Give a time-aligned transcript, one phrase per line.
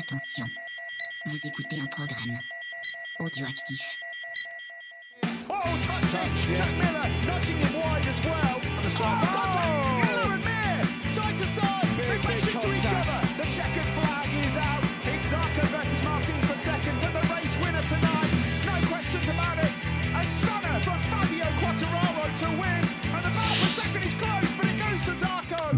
[0.00, 0.46] Attention,
[1.26, 2.38] vous écoutez un programme
[3.18, 3.98] audioactif.
[5.50, 6.56] Oh, touch it!
[6.56, 8.60] Jack Miller nudging him wide as well.
[9.02, 9.89] And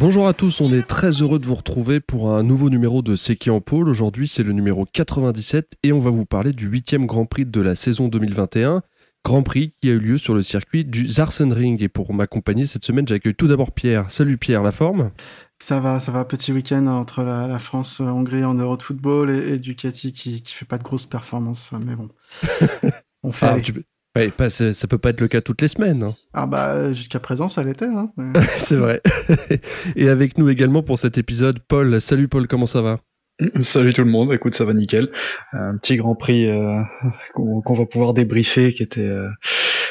[0.02, 3.14] Bonjour à tous, on est très heureux de vous retrouver pour un nouveau numéro de
[3.14, 3.88] C'est qui en pôle.
[3.88, 7.60] Aujourd'hui, c'est le numéro 97 et on va vous parler du huitième Grand Prix de
[7.60, 8.82] la saison 2021.
[9.24, 11.80] Grand Prix qui a eu lieu sur le circuit du Zarsenring.
[11.84, 14.10] Et pour m'accompagner cette semaine, j'accueille tout d'abord Pierre.
[14.10, 15.12] Salut Pierre, la forme?
[15.60, 16.24] Ça va, ça va.
[16.24, 20.52] Petit week-end entre la, la France-Hongrie en Euro de football et, et Ducati qui, qui
[20.52, 21.70] fait pas de grosses performances.
[21.80, 22.08] Mais bon,
[23.22, 23.46] on fait.
[23.46, 23.66] Ah, avec.
[23.66, 23.84] tu peux-
[24.16, 26.02] Ouais, pas- c'est- ça peut pas être le cas toutes les semaines.
[26.02, 26.14] hein.
[26.34, 27.86] Ah bah jusqu'à présent ça l'était.
[27.86, 28.10] Hein.
[28.16, 29.00] Mais- c'est vrai.
[29.96, 32.00] et avec nous également pour cet épisode, Paul.
[32.00, 33.00] Salut Paul, comment ça va?
[33.62, 35.10] Salut tout le monde, écoute ça va nickel.
[35.52, 36.82] Un petit Grand Prix euh,
[37.34, 39.28] qu'on qu'on va pouvoir débriefer, qui était euh,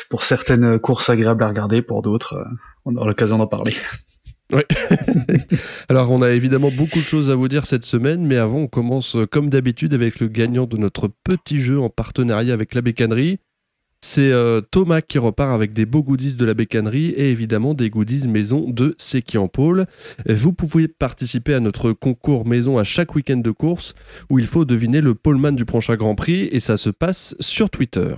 [0.09, 2.43] pour certaines courses agréables à regarder, pour d'autres euh,
[2.85, 3.73] on aura l'occasion d'en parler.
[4.53, 4.65] Ouais.
[5.87, 8.67] Alors, on a évidemment beaucoup de choses à vous dire cette semaine, mais avant, on
[8.67, 13.39] commence comme d'habitude avec le gagnant de notre petit jeu en partenariat avec la bécannerie.
[14.03, 17.91] C'est euh, Thomas qui repart avec des beaux goodies de la bécannerie et évidemment des
[17.91, 19.85] goodies maison de C'est qui en pôle.
[20.27, 23.93] Vous pouvez participer à notre concours maison à chaque week-end de course
[24.31, 27.69] où il faut deviner le poleman du prochain Grand Prix et ça se passe sur
[27.69, 28.15] Twitter.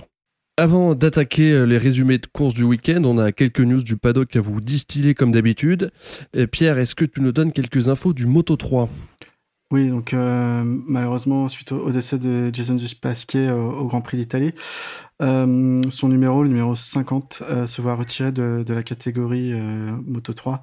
[0.56, 4.34] Avant d'attaquer euh, les résumés de course du week-end, on a quelques news du paddock
[4.36, 5.90] à vous distiller comme d'habitude.
[6.50, 8.88] Pierre, est-ce que tu nous donnes quelques infos du Moto 3
[9.74, 14.52] Oui, donc euh, malheureusement suite au, décès de Jason Pasquet au, Grand Prix d'Italie,
[15.20, 19.52] euh, son numéro, le numéro 50, euh, se voit retiré de, la catégorie
[20.06, 20.62] Moto 3.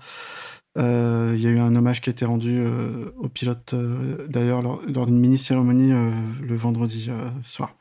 [0.77, 2.63] Euh, Il y a eu un hommage qui a été rendu
[3.17, 3.75] au pilote
[4.29, 6.09] d'ailleurs lors, d'une mini cérémonie euh,
[6.41, 7.09] le vendredi
[7.43, 7.80] soir.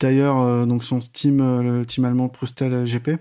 [0.00, 3.20] D'ailleurs, euh, donc son team, euh, le team allemand Proustel GP,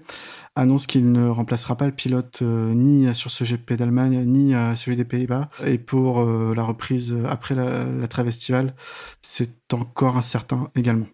[0.56, 4.76] annonce qu'il ne remplacera pas le pilote euh, ni sur ce GP d'Allemagne ni à
[4.76, 5.50] celui des Pays-Bas.
[5.66, 8.76] Et pour la reprise après la, la trêve estivale,
[9.22, 11.08] c'est encore incertain également.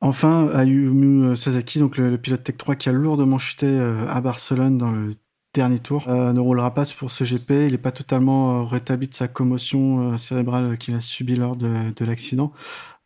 [0.00, 3.78] Enfin, Ayumu Sasaki, donc le, pilote Tech 3 qui a lourdement chuté
[4.08, 5.14] à Barcelone dans le
[5.54, 7.50] dernier tour, ne roulera pas pour ce GP.
[7.50, 12.52] Il n'est pas totalement rétabli de sa commotion cérébrale qu'il a subie lors de l'accident.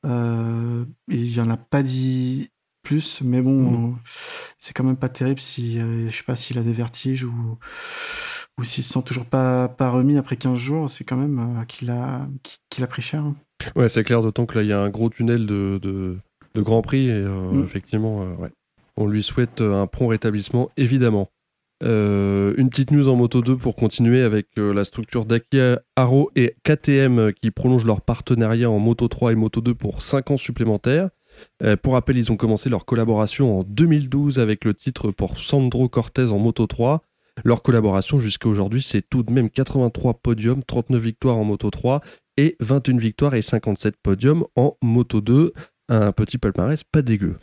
[0.06, 2.50] Euh, il y en a pas dit
[2.82, 3.94] plus, mais bon, euh,
[4.58, 7.58] c'est quand même pas terrible si, euh, je sais pas s'il a des vertiges ou,
[8.58, 11.64] ou s'il se sent toujours pas, pas remis après 15 jours, c'est quand même euh,
[11.64, 12.26] qu'il a,
[12.70, 13.22] qu'il a pris cher.
[13.24, 13.34] hein.
[13.76, 16.16] Ouais, c'est clair, d'autant que là, il y a un gros tunnel de, de,
[16.54, 17.08] de Grand Prix.
[17.08, 17.64] Et euh, Mm.
[17.64, 18.50] effectivement, ouais.
[18.96, 21.28] on lui souhaite un prompt rétablissement, évidemment.
[21.84, 25.60] Euh, une petite news en Moto 2 pour continuer avec euh, la structure d'Aki
[25.94, 30.02] Haro et KTM euh, qui prolongent leur partenariat en Moto 3 et Moto 2 pour
[30.02, 31.10] 5 ans supplémentaires.
[31.82, 36.32] Pour rappel, ils ont commencé leur collaboration en 2012 avec le titre pour Sandro Cortez
[36.32, 37.02] en Moto 3.
[37.44, 42.00] Leur collaboration jusqu'à aujourd'hui, c'est tout de même 83 podiums, 39 victoires en Moto 3
[42.38, 45.52] et 21 victoires et 57 podiums en Moto 2.
[45.90, 47.36] Un petit palmarès pas dégueu.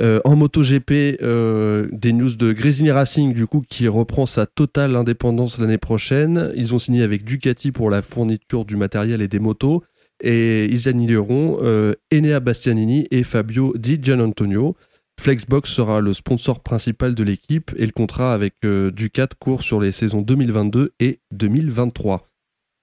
[0.00, 4.96] Euh, en MotoGP, euh, des news de Grésini Racing, du coup, qui reprend sa totale
[4.96, 6.52] indépendance l'année prochaine.
[6.56, 9.84] Ils ont signé avec Ducati pour la fourniture du matériel et des motos.
[10.20, 14.76] Et ils annulleront euh, Enea Bastianini et Fabio Di Gianantonio.
[15.20, 19.92] Flexbox sera le sponsor principal de l'équipe et le contrat avec Ducat court sur les
[19.92, 22.28] saisons 2022 et 2023.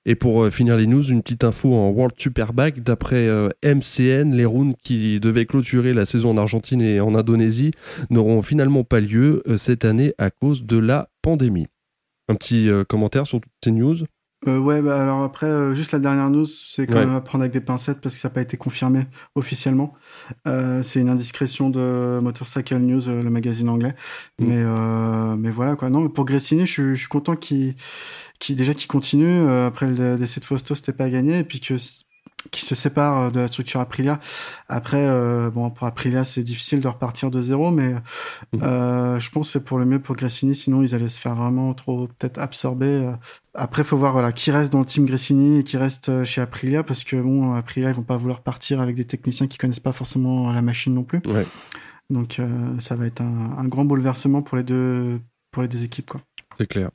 [0.07, 2.83] Et pour euh, finir les news, une petite info en World Superbike.
[2.83, 7.71] D'après euh, MCN, les rounds qui devaient clôturer la saison en Argentine et en Indonésie
[8.11, 11.67] n'auront finalement pas lieu euh, cette année à cause de la pandémie.
[12.27, 13.97] Un petit commentaire sur toutes ces news
[14.47, 17.05] Euh, ouais, bah alors après, euh, juste la dernière news, c'est quand Ouais.
[17.05, 19.01] même à prendre avec des pincettes parce que ça n'a pas été confirmé
[19.33, 19.93] officiellement.
[20.47, 23.95] Euh, c'est une indiscrétion de Motorcycle News, euh, le magazine anglais.
[24.39, 24.45] Mm.
[24.45, 25.89] Mais, euh, mais voilà quoi.
[25.89, 27.75] Non, pour Gressini, je, suis- je suis content qu'il,
[28.39, 29.25] qu'il déjà qu'il continue.
[29.25, 31.39] Euh, après le décès de Fausto, c'était pas gagné.
[31.39, 31.75] Et puis que
[32.51, 34.19] qui se sépare euh, de la structure Aprilia.
[34.69, 37.93] Après, euh, bon, pour Aprilia, c'est difficile de repartir de zéro, mais
[38.53, 38.61] Mhm.
[38.63, 40.55] euh, je pense que c'est pour le mieux pour Gressini.
[40.55, 43.11] Sinon, ils allaient se faire vraiment trop peut-être absorber.
[43.53, 46.83] Après, faut voir voilà qui reste dans le team Gressini et qui reste chez Aprilia,
[46.83, 49.93] parce que bon, Aprilia, ils vont pas vouloir partir avec des techniciens qui connaissent pas
[49.93, 51.21] forcément la machine non plus.
[51.27, 51.45] Ouais.
[52.09, 55.19] Donc, euh, ça va être un, un grand bouleversement pour les deux
[55.51, 56.21] pour les deux équipes, quoi.
[56.57, 56.89] C'est clair.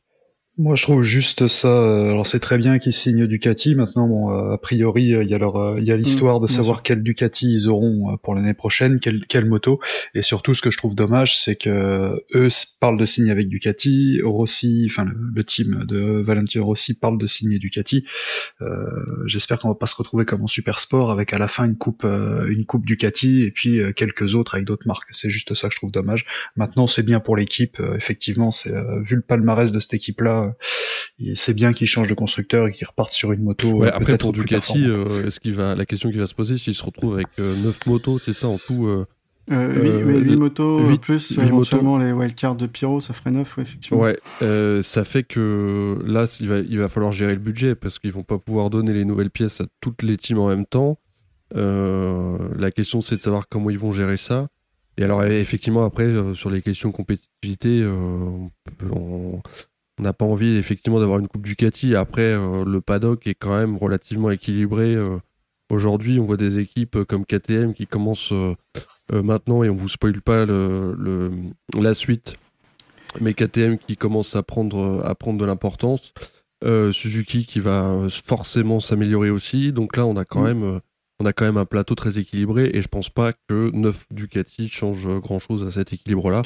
[0.62, 1.68] Moi, je trouve juste ça.
[1.68, 3.74] euh, Alors, c'est très bien qu'ils signent Ducati.
[3.74, 6.46] Maintenant, bon, euh, a priori, euh, il y a leur, il y a l'histoire de
[6.46, 6.82] bien savoir sûr.
[6.82, 9.80] quel Ducati ils auront pour l'année prochaine, quelle, quelle moto.
[10.14, 12.48] Et surtout, ce que je trouve dommage, c'est que eux
[12.78, 17.26] parlent de signer avec Ducati, Rossi, enfin le, le team de Valentino Rossi parle de
[17.26, 18.04] signer Ducati.
[18.60, 18.84] Euh,
[19.24, 21.76] J'espère qu'on va pas se retrouver comme en super sport avec à la fin une
[21.78, 25.08] coupe, une coupe Ducati et puis quelques autres avec d'autres marques.
[25.12, 26.26] C'est juste ça que je trouve dommage.
[26.56, 27.80] Maintenant, c'est bien pour l'équipe.
[27.96, 28.74] Effectivement, c'est
[29.04, 30.49] vu le palmarès de cette équipe-là, euh, il-
[31.34, 33.68] c'est bien qu'ils changent de constructeur et qu'ils repartent sur une moto.
[33.72, 36.56] Ouais, euh, après pour Ducati, euh, est-ce qu'il va la question qui va se poser,
[36.58, 39.06] s'il se retrouve avec 9 motos, c'est ça en tout euh,
[39.50, 43.32] Euh, Euh, 8, le- motos, huit- plus huit éventuellement les wildcards de Pyro, ça ferait
[43.32, 44.00] 9, ouais, effectivement.
[44.00, 47.98] Ouais, euh, ça fait que là, il va, il va falloir gérer le budget parce
[47.98, 50.98] qu'ils vont pas pouvoir donner les nouvelles pièces à toutes les teams en même temps.
[51.56, 54.46] Euh, la question, c'est de savoir comment ils vont gérer ça.
[54.96, 59.42] Et alors, effectivement, après, euh, sur les questions compétitivité, euh, on peut- on
[60.00, 61.94] on n'a pas envie, effectivement, d'avoir une Coupe Ducati.
[61.94, 64.94] Après, euh, le paddock est quand même relativement équilibré.
[64.94, 65.18] euh.
[65.70, 68.32] Aujourd'hui, on voit des équipes euh, comme KTM qui commencent
[69.12, 71.30] maintenant, et on vous spoile pas le, le-
[71.80, 72.36] la suite,
[73.20, 76.12] mais KTM qui commence à prendre, à prendre de l'importance.
[76.64, 79.72] Euh, Suzuki qui va forcément s'améliorer aussi.
[79.72, 80.44] Donc là, on a quand Mm.
[80.44, 80.80] même,
[81.18, 84.68] on a quand même un plateau très équilibré et je pense pas que 9 Ducati
[84.68, 86.42] change grand chose à cet équilibre-là.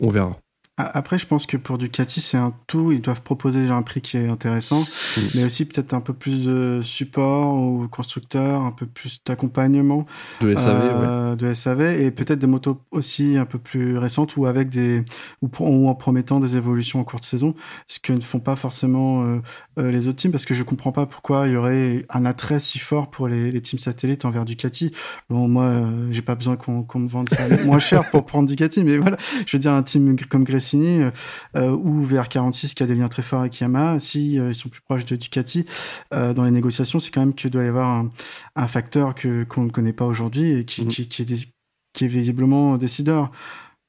[0.00, 0.38] On verra.
[0.78, 2.92] Après, je pense que pour Ducati, c'est un tout.
[2.92, 4.84] Ils doivent proposer déjà un prix qui est intéressant,
[5.16, 5.20] Mm.
[5.34, 10.06] mais aussi peut-être un peu plus de support au constructeur, un peu plus d'accompagnement
[10.40, 10.90] De SAV, ouais.
[10.94, 15.04] euh, de SAV, et peut-être des motos aussi un peu plus récentes ou avec des
[15.42, 15.48] ou,
[15.88, 17.54] en promettant des évolutions en cours de saison,
[17.88, 19.36] ce que ne font pas forcément euh,
[19.78, 22.60] euh, les autres teams, parce que je comprends pas pourquoi il y aurait un attrait
[22.60, 24.92] si fort pour les, les teams satellites envers Ducati.
[25.30, 28.84] Bon, moi, euh, j'ai pas besoin qu'on me vende ça moins cher pour prendre Ducati,
[28.84, 29.16] mais voilà,
[29.46, 30.44] je veux dire un team comme
[30.76, 31.10] Gresini euh,
[31.56, 34.68] euh, ou VR46 qui a des liens très forts avec Yamaha, si euh, ils sont
[34.68, 35.64] plus proches de Ducati
[36.12, 38.10] dans les négociations, c'est quand même qu'il doit y avoir un,
[38.56, 41.48] un facteur que qu'on ne connaît pas aujourd'hui et qui, qui, qui est dé-
[41.94, 43.30] qui est visiblement décideur.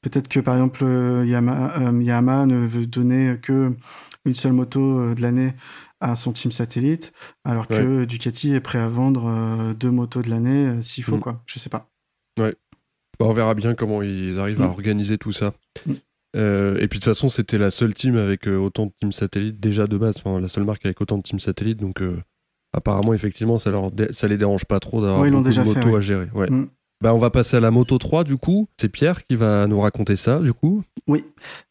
[0.02, 0.84] Peut-être que par exemple
[1.26, 3.74] Yamaha, Yamaha ne veut donner que
[4.26, 5.54] une seule moto de l'année
[6.00, 7.12] à son team satellite,
[7.44, 11.22] alors que Ducati est prêt à vendre deux motos de l'année s'il faut Mhm.
[11.22, 11.44] quoi.
[11.46, 11.90] Je sais pas.
[12.38, 12.52] Bah,
[13.20, 14.72] on verra bien comment ils arrivent à Mm.
[14.72, 15.54] organiser tout ça.
[16.36, 19.12] Euh, et puis de toute façon, c'était la seule team avec euh, autant de teams
[19.12, 21.80] satellites déjà de base, enfin la seule marque avec autant de teams satellites.
[21.80, 22.22] Donc euh,
[22.74, 25.64] apparemment, effectivement, ça, leur dé- ça les dérange pas trop d'avoir Ouais, beaucoup de fait,
[25.64, 25.98] motos ouais.
[25.98, 26.28] à gérer.
[26.36, 26.50] Ouais.
[26.50, 26.70] Mm.
[27.02, 28.68] Bah, on va passer à la moto 3 du coup.
[28.78, 30.84] C'est Pierre qui va nous raconter ça du coup.
[31.08, 31.24] Oui.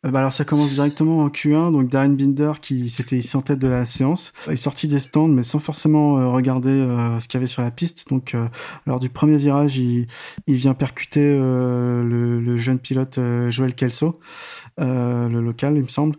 [0.06, 3.42] Euh, bah alors ça commence directement en Q1, donc Darren Binder qui s'était ici en
[3.42, 7.28] tête de la séance est sorti des stands mais sans forcément euh, regarder euh, ce
[7.28, 8.08] qu'il y avait sur la piste.
[8.08, 8.48] Donc euh,
[8.86, 10.06] lors du premier virage, il,
[10.46, 13.20] vient percuter le, le jeune pilote
[13.50, 14.19] Joël Kelso,
[14.78, 16.16] le local il me semble.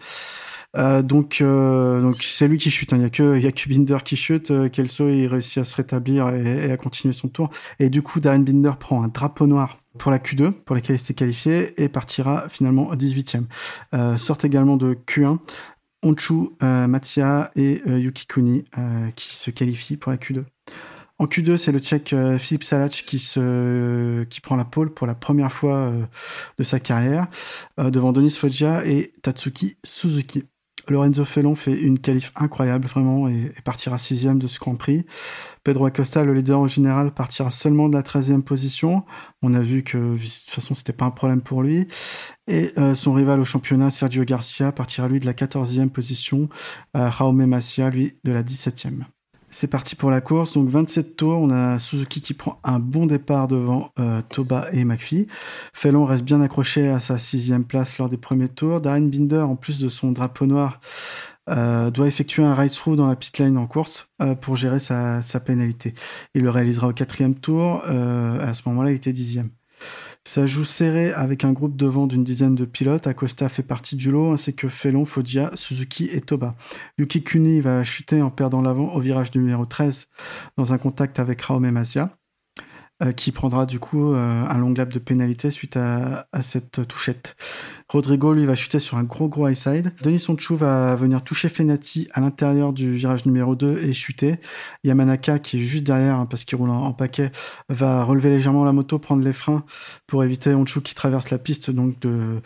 [0.77, 2.93] Euh, donc, euh, donc c'est lui qui chute.
[2.93, 2.97] hein.
[2.97, 4.51] Il y a que, Binder qui chute.
[4.51, 7.49] Euh, Kelso il réussit à se rétablir et, à continuer son tour.
[7.79, 10.99] Et du coup, Darren Binder prend un drapeau noir pour la Q2, pour laquelle il
[10.99, 13.45] s'était qualifié, et partira finalement 18e.
[13.93, 15.39] Euh, sortent également de Q1
[16.01, 18.63] Onchu, Matsia et Yuki Kuni
[19.17, 20.45] qui se qualifient pour la Q2.
[21.17, 25.15] En Q2, c'est le Tchèque Philippe Salac qui se qui prend la pole pour la
[25.15, 25.91] première fois
[26.57, 27.27] de sa carrière
[27.77, 30.45] devant Denis Foggia et Tatsuki Suzuki.
[30.89, 35.05] Lorenzo Felon fait une qualif incroyable vraiment et, partira sixième de ce Grand Prix.
[35.63, 39.03] Pedro Acosta, le leader au général, partira seulement de la 13e position.
[39.41, 41.87] On a vu que de toute façon c'était pas un problème pour lui.
[42.47, 46.49] Et euh, son rival au championnat, Sergio Garcia, partira lui de la 14e position.
[46.95, 49.03] Euh, Jaume Macia, lui, de la 17e.
[49.51, 50.53] C'est parti pour la course.
[50.53, 51.39] Donc 27 tours.
[51.39, 55.27] On a Suzuki qui prend un bon départ devant euh, Toba et McPhee.
[55.73, 58.81] Fellon reste bien accroché à sa sixième place lors des premiers tours.
[58.81, 60.79] Darren Binder, en plus de son drapeau noir,
[61.49, 65.21] euh, doit effectuer un ride-through dans la pit lane en course euh, pour gérer sa,
[65.43, 65.93] pénalité.
[66.35, 67.83] Il le réalisera au quatrième tour.
[67.85, 69.49] À ce moment-là, il était dixième.
[70.25, 73.07] Ça joue serré avec un groupe devant d'une dizaine de pilotes.
[73.07, 76.55] Acosta fait partie du lot, ainsi que Felon, Foggia, Suzuki et Toba.
[76.97, 80.07] Yuki Kuni va chuter en perdant l'avant au virage numéro 13
[80.57, 82.18] dans un contact avec Raome Masia,
[83.01, 86.85] euh, qui prendra du coup euh, un long lap de pénalité suite à, à cette
[86.87, 87.35] touchette.
[87.87, 89.93] Rodrigo, lui, va chuter sur un gros gros high side.
[90.03, 94.35] Denis Sonchou va venir toucher Fenati à l'intérieur du virage numéro 2 et chuter.
[94.83, 97.31] Yamanaka, qui est juste derrière, hein, parce qu'il roule en, paquet,
[97.69, 99.63] va relever légèrement la moto, prendre les freins
[100.05, 102.41] pour éviter Onchu qui traverse la piste donc de,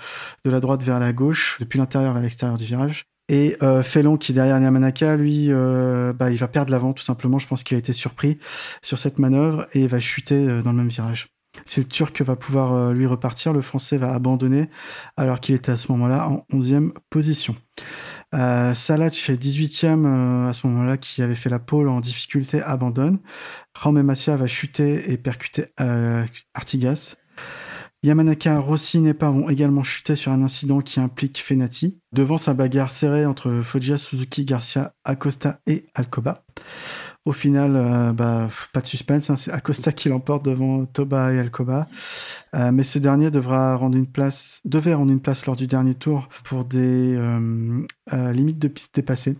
[0.46, 3.13] de la droite vers la gauche, depuis l'intérieur vers l'extérieur du virage.
[3.30, 7.04] Et euh, Felon qui est derrière Yamanaka, lui, euh, bah, il va perdre l'avant tout
[7.04, 7.40] simplement.
[7.40, 8.38] Je pense qu'il a été surpris
[8.82, 11.34] sur cette manœuvre et va chuter euh, dans le même virage.
[11.66, 13.54] C'est le Turc va pouvoir euh, lui repartir.
[13.54, 14.70] Le Français va abandonner
[15.18, 17.56] alors qu'il était à ce moment-là en 11e position.
[18.34, 22.62] Euh, Salach est 18e euh, à ce moment-là, qui avait fait la pole en difficulté,
[22.62, 23.20] abandonne.
[23.78, 25.68] Raume Massia va chuter et percuter
[26.54, 27.16] Artigas.
[28.04, 32.92] Yamanaka, Rossi, Nepa vont également chuter sur un incident qui implique Fenati, devant sa bagarre
[32.92, 36.44] serrée entre Foggia, Suzuki, Garcia, Acosta et Alcoba.
[37.24, 41.40] Au final, euh, bah, pas de suspense, hein, c'est Acosta qui l'emporte devant Toba et
[41.40, 41.88] Alcoba.
[42.54, 45.96] Euh, mais ce dernier devra rendre une place, devait rendre une place lors du dernier
[45.96, 47.86] tour pour des euh,
[48.34, 49.38] limites de piste dépassées.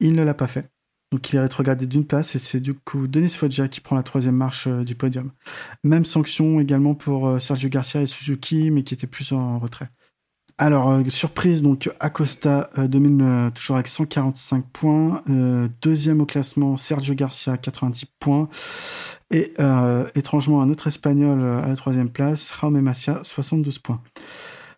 [0.00, 0.68] Il ne l'a pas fait.
[1.12, 4.02] Donc il est rétrogradé d'une place et c'est du coup Denis Foggia qui prend la
[4.02, 5.30] troisième marche du podium.
[5.84, 9.88] Même sanction également pour Sergio Garcia et Suzuki, mais qui étaient plus en retrait.
[10.58, 15.22] Alors, euh, surprise, donc Acosta euh, domine euh, toujours avec 145 points.
[15.82, 18.48] deuxième au classement, Sergio Garcia, 90 points.
[19.30, 19.54] Et
[20.14, 24.00] étrangement, un autre Espagnol à la troisième place, Jaume Macia, 72 points.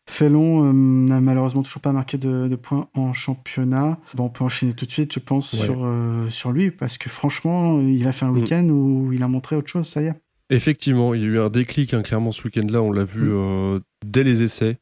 [0.08, 3.98] Felon n'a malheureusement toujours pas marqué de, points en championnat.
[4.14, 5.86] Bon, on peut enchaîner tout de suite, je pense, sur,
[6.30, 8.38] sur lui, parce que franchement, il a fait un mm.
[8.38, 10.14] week-end où il a montré autre chose, ça y est.
[10.50, 13.80] Effectivement, il y a eu un déclic, hein, clairement, ce week-end-là, on l'a vu mm.
[14.04, 14.78] dès les essais.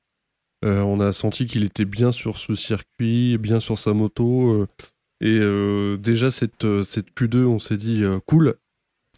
[0.65, 4.53] Euh, on a senti qu'il était bien sur ce circuit, bien sur sa moto.
[4.53, 4.67] Euh,
[5.21, 8.55] et euh, déjà, cette, cette Q2, on s'est dit cool.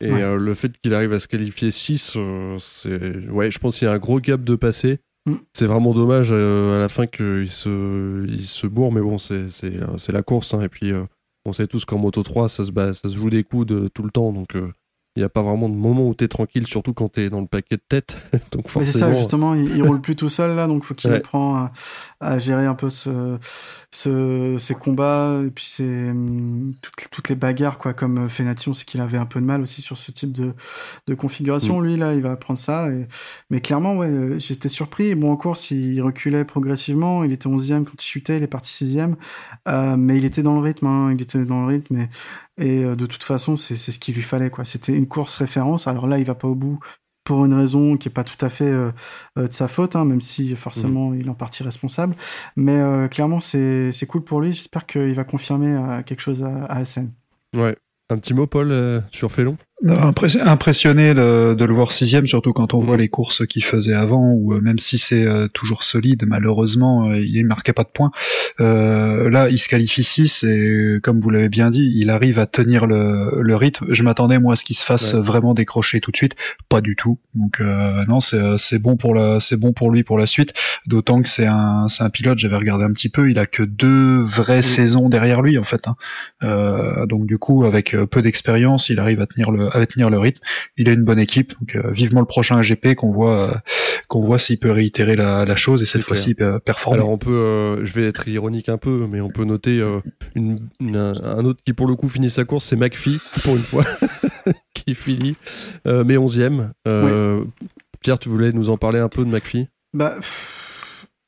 [0.00, 2.16] Et le fait qu'il arrive à se qualifier 6,
[2.60, 3.28] c'est.
[3.28, 5.00] Ouais, je pense qu'il y a un gros gap de passé.
[5.28, 5.38] Mm.
[5.52, 10.22] C'est vraiment dommage à la fin qu'il se, il se bourre, mais bon, c'est la
[10.22, 10.54] course.
[10.54, 10.62] Hein.
[10.62, 10.92] et puis,
[11.44, 14.02] on sait tous qu'en Moto 3, ça se, ça se joue des coups de, tout
[14.02, 14.32] le temps.
[14.32, 14.56] Donc,
[15.18, 17.28] il n'y a pas vraiment de moment où tu es tranquille, surtout quand tu es
[17.28, 18.16] dans le paquet de tête.
[18.52, 18.92] donc forcément...
[18.92, 21.70] C'est ça, justement, il, roule plus tout seul là, donc faut qu'il apprend
[22.20, 23.36] à, gérer un peu ce,
[23.90, 26.72] ce, ces combats et puis ces, hum,
[27.10, 27.94] toutes, les bagarres, quoi.
[27.94, 30.54] Comme Fenati, on sait qu'il avait un peu de mal aussi sur ce type de,
[31.08, 31.80] de configuration.
[31.80, 31.84] Mm.
[31.84, 32.88] Lui, là, il va apprendre ça.
[32.88, 33.08] Et...
[33.50, 35.16] Mais clairement, ouais, j'étais surpris.
[35.16, 37.24] Bon, en course, il reculait progressivement.
[37.24, 39.14] Il était 11e quand il chutait, il est parti 6e.
[39.66, 41.12] Euh, mais il était dans le rythme, hein.
[41.12, 41.96] il était dans le rythme.
[41.96, 42.08] Et
[42.58, 44.50] et euh, de toute façon, c'est ce qu'il lui fallait.
[44.50, 44.64] quoi.
[44.64, 45.86] C'était une course référence.
[45.86, 46.78] Alors là, il va pas au bout
[47.24, 48.90] pour une raison qui est pas tout à fait euh,
[49.36, 51.20] euh, de sa faute, hein, même si forcément mm.
[51.20, 52.16] il est en partie responsable.
[52.56, 54.52] Mais clairement, c'est cool pour lui.
[54.52, 57.10] J'espère qu'il va confirmer quelque chose à, à SN.
[57.54, 57.76] Ouais.
[58.10, 59.58] Un petit mot, Paul, sur Félon?
[59.86, 64.52] Impressionné de, le voir sixième, surtout quand on voit les courses qu'il faisait avant, où
[64.52, 68.10] euh, même si c'est euh, toujours solide, malheureusement, euh, il marquait pas de points.
[68.58, 72.86] là, il se qualifie 6 et comme vous l'avez bien dit, il arrive à tenir
[72.86, 73.86] le, rythme.
[73.90, 76.34] Je m'attendais moi à ce qu'il se fasse vraiment décrocher tout de suite,
[76.68, 77.18] pas du tout.
[77.34, 80.54] Donc non, c'est bon pour la, c'est bon pour lui pour la suite.
[80.86, 82.38] D'autant que c'est un, c'est un pilote.
[82.38, 85.86] J'avais regardé un petit peu, il a que deux vraies saisons derrière lui en fait.
[85.86, 87.06] Hein.
[87.06, 90.40] donc du coup, avec peu d'expérience, il arrive à tenir le à tenir le rythme.
[90.76, 93.54] Il a une bonne équipe, donc euh, vivement le prochain AGP qu'on voit euh,
[94.08, 96.34] qu'on voit s'il peut réitérer la, chose et cette fois-ci
[96.64, 96.98] performer.
[96.98, 99.82] Alors on peut, euh, je vais être ironique un peu, mais on peut noter
[100.34, 103.84] une, un, autre qui pour le coup finit sa course, c'est McPhee pour une fois
[104.74, 105.36] qui finit
[105.84, 106.70] mais 11e.
[108.00, 109.68] Pierre, tu voulais nous en parler un peu de McPhee?
[109.92, 110.14] Bah.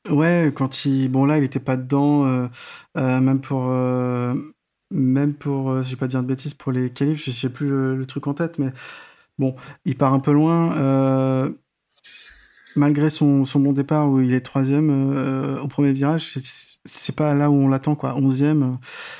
[0.09, 1.09] Ouais, quand il.
[1.09, 2.47] Bon, là, il était pas dedans,
[2.95, 3.71] même pour
[4.91, 7.69] même pour, euh, je vais pas dire de bêtises, pour les qualifs, je sais plus
[7.69, 8.71] le, truc en tête, mais
[9.39, 9.55] bon,
[9.85, 10.75] il part un peu loin.
[10.77, 11.49] Euh,
[12.75, 16.33] malgré son, son, bon départ où il est troisième euh, au premier virage,
[16.83, 18.15] c'est pas là où on l'attend quoi.
[18.15, 18.77] Onzième,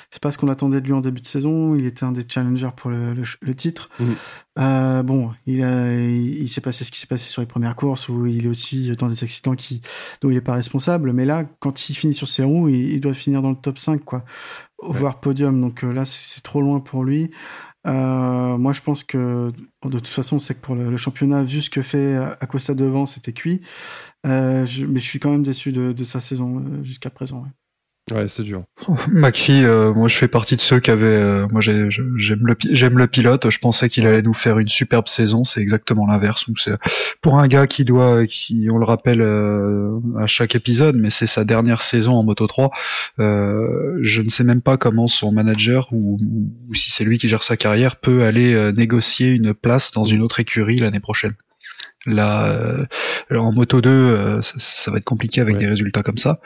[0.09, 1.75] c'est pas ce qu'on attendait de lui en début de saison.
[1.75, 3.89] Il était un des challengers pour le, le, titre.
[3.99, 4.15] Mhm.
[4.59, 8.09] Euh, bon, il, a, il, s'est passé ce qui s'est passé sur les premières courses
[8.09, 9.81] où il est aussi dans des accidents qui
[10.21, 11.13] dont il est pas responsable.
[11.13, 14.03] Mais là, quand il finit sur ses roues, il, doit finir dans le top 5
[14.03, 14.25] quoi,
[14.81, 15.61] voire podium.
[15.61, 17.31] Donc euh, là, c'est trop loin pour lui.
[17.87, 19.51] Euh, moi, je pense que
[19.83, 23.33] de toute façon, c'est que pour le, championnat, vu ce que fait Acosta devant, c'était
[23.33, 23.61] cuit.
[24.25, 27.45] Euh, mais je suis quand même déçu de, sa saison euh, jusqu'à présent.
[28.27, 28.63] C'est dur.
[29.11, 31.05] McPhee, euh, moi je fais partie de ceux qui avaient.
[31.05, 31.89] Euh, moi j'aime
[32.45, 33.49] le j'aime le pilote.
[33.49, 35.43] Je pensais qu'il allait nous faire une superbe saison.
[35.43, 36.45] C'est exactement l'inverse.
[37.21, 41.27] Pour un gars qui doit, qui on le rappelle euh, à chaque épisode, mais c'est
[41.27, 42.71] sa dernière saison en Moto 3.
[43.17, 46.19] je ne sais même pas comment son manager ou,
[46.69, 50.21] ou si c'est lui qui gère sa carrière peut aller négocier une place dans une
[50.21, 51.33] autre écurie l'année prochaine.
[52.07, 52.87] Là,
[53.31, 56.39] euh, en moto 2, euh, ça, va être compliqué avec des résultats comme ça.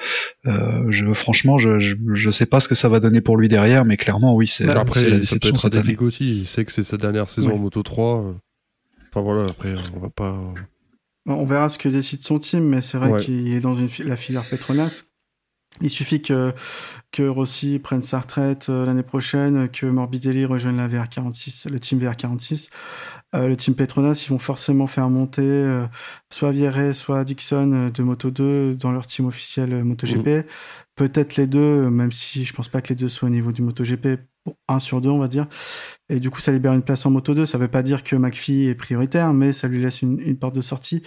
[0.45, 3.85] Euh, je, franchement, je, je, sais pas ce que ça va donner pour lui derrière,
[3.85, 4.69] mais clairement, oui, c'est.
[4.69, 6.39] Après, la ça peut être aussi.
[6.39, 8.35] Il sait que c'est sa dernière saison en moto 3.
[9.09, 10.37] Enfin voilà, après, on va pas.
[11.27, 14.15] On verra ce que décide son team, mais c'est vrai qu'il est dans une, la
[14.15, 15.03] filière Petronas
[15.81, 16.53] Il suffit que,
[17.11, 21.99] que Rossi prenne sa retraite euh, l'année prochaine, que Morbidelli rejoigne la VR46, le team
[21.99, 22.69] VR46.
[23.35, 25.85] Euh, le team Petronas, ils vont forcément faire monter euh,
[26.31, 30.27] soit Vierret, soit Dixon euh, de Moto 2 dans leur team officiel MotoGP.
[30.27, 30.43] Mhm.
[30.95, 33.61] Peut-être les deux, même si je pense pas que les deux soient au niveau du
[33.61, 34.19] MotoGP.
[34.45, 35.47] Bon, un sur deux, on va dire.
[36.07, 37.45] Et du coup, ça libère une place en Moto 2.
[37.45, 40.55] Ça veut pas dire que McPhee est prioritaire, mais ça lui laisse une, une porte
[40.55, 41.01] de sortie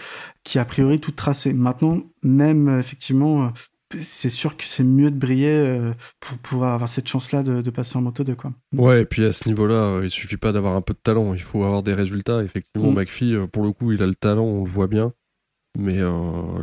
[0.45, 1.55] qui est a priori toute tracée.
[1.55, 3.51] Maintenant, même effectivement,
[3.97, 7.71] c'est sûr que c'est mieux de briller euh, pour pouvoir avoir cette chance-là de, de
[7.71, 8.53] passer en Moto 2, quoi.
[8.77, 11.33] Ouais, et puis à ce niveau-là, euh, il suffit pas d'avoir un peu de talent,
[11.35, 12.43] il faut avoir des résultats.
[12.43, 12.95] Effectivement, Mm.
[12.95, 15.13] McPhee, euh, pour le coup, il a le talent, on le voit bien,
[15.79, 16.13] mais euh,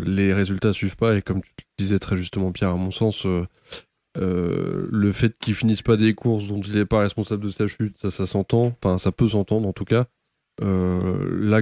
[0.05, 1.15] les résultats suivent pas.
[1.17, 3.45] Et comme tu le disais très justement, Pierre, à mon sens, euh,
[4.17, 7.67] euh, le fait qu'il finisse pas des courses dont il n'est pas responsable de sa
[7.67, 8.75] chute, ça, ça s'entend.
[8.83, 10.05] Enfin, ça peut s'entendre en tout cas.
[10.61, 11.61] Là,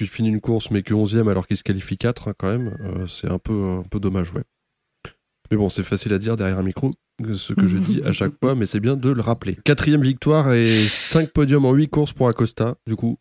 [0.00, 2.76] il finit une course, mais que 11 alors qu'il se qualifie 4 hein, quand même,
[3.06, 4.42] c'est un peu, un peu dommage, ouais.
[5.52, 6.92] Mais bon, c'est facile à dire derrière un micro,
[7.34, 9.58] ce que je dis à chaque fois, mais c'est bien de le rappeler.
[9.64, 13.18] Quatrième victoire et 5 podiums en 8 courses pour Acosta, du coup.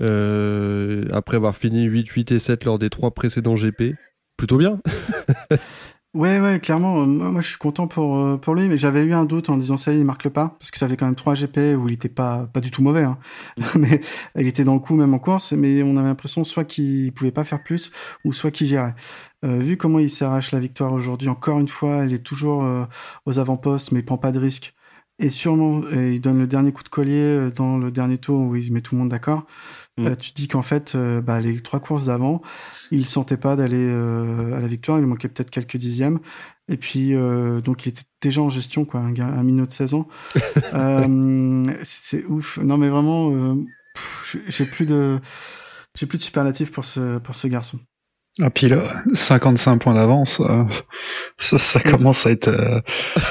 [0.00, 3.94] Euh, après avoir fini 8, 8 et 7 lors des trois précédents GP.
[4.36, 4.80] Plutôt bien.
[6.14, 7.02] Ouais, ouais, clairement.
[7.02, 9.56] euh, Moi, je suis content pour, euh, pour lui, mais j'avais eu un doute en
[9.58, 11.86] disant ça, il marque le pas, parce que ça fait quand même trois GP où
[11.88, 13.18] il était pas, pas du tout mauvais, hein.
[13.78, 14.00] mais
[14.36, 17.30] il était dans le coup même en course, mais on avait l'impression soit qu'il pouvait
[17.30, 17.92] pas faire plus,
[18.24, 18.94] ou soit qu'il gérait.
[19.44, 22.64] Euh, vu comment il s'arrache la victoire aujourd'hui, encore une fois, il est toujours
[23.26, 24.74] aux avant-postes, mais il prend pas de risque.
[25.20, 28.72] Et sûrement, il donne le dernier coup de collier dans le dernier tour où il
[28.72, 29.46] met tout le monde d'accord.
[29.98, 30.06] Mm.
[30.06, 32.40] Euh, tu dis qu'en fait, euh, bah, les trois courses d'avant,
[32.90, 34.98] il sentait pas d'aller euh, à la victoire.
[34.98, 36.20] Il manquait peut-être quelques dixièmes.
[36.68, 39.72] Et puis, euh, donc, il était déjà en gestion, quoi, un, gars, un minot de
[39.72, 40.06] 16 ans.
[40.74, 42.58] euh, c'est ouf.
[42.58, 43.54] Non, mais vraiment, euh,
[44.48, 45.18] j'ai plus de,
[45.96, 47.80] j'ai plus de superlatifs pour ce, pour ce garçon.
[48.40, 48.78] Ah, puis là,
[49.14, 50.62] 55 points d'avance, euh,
[51.38, 52.80] ça, ça commence à être, euh,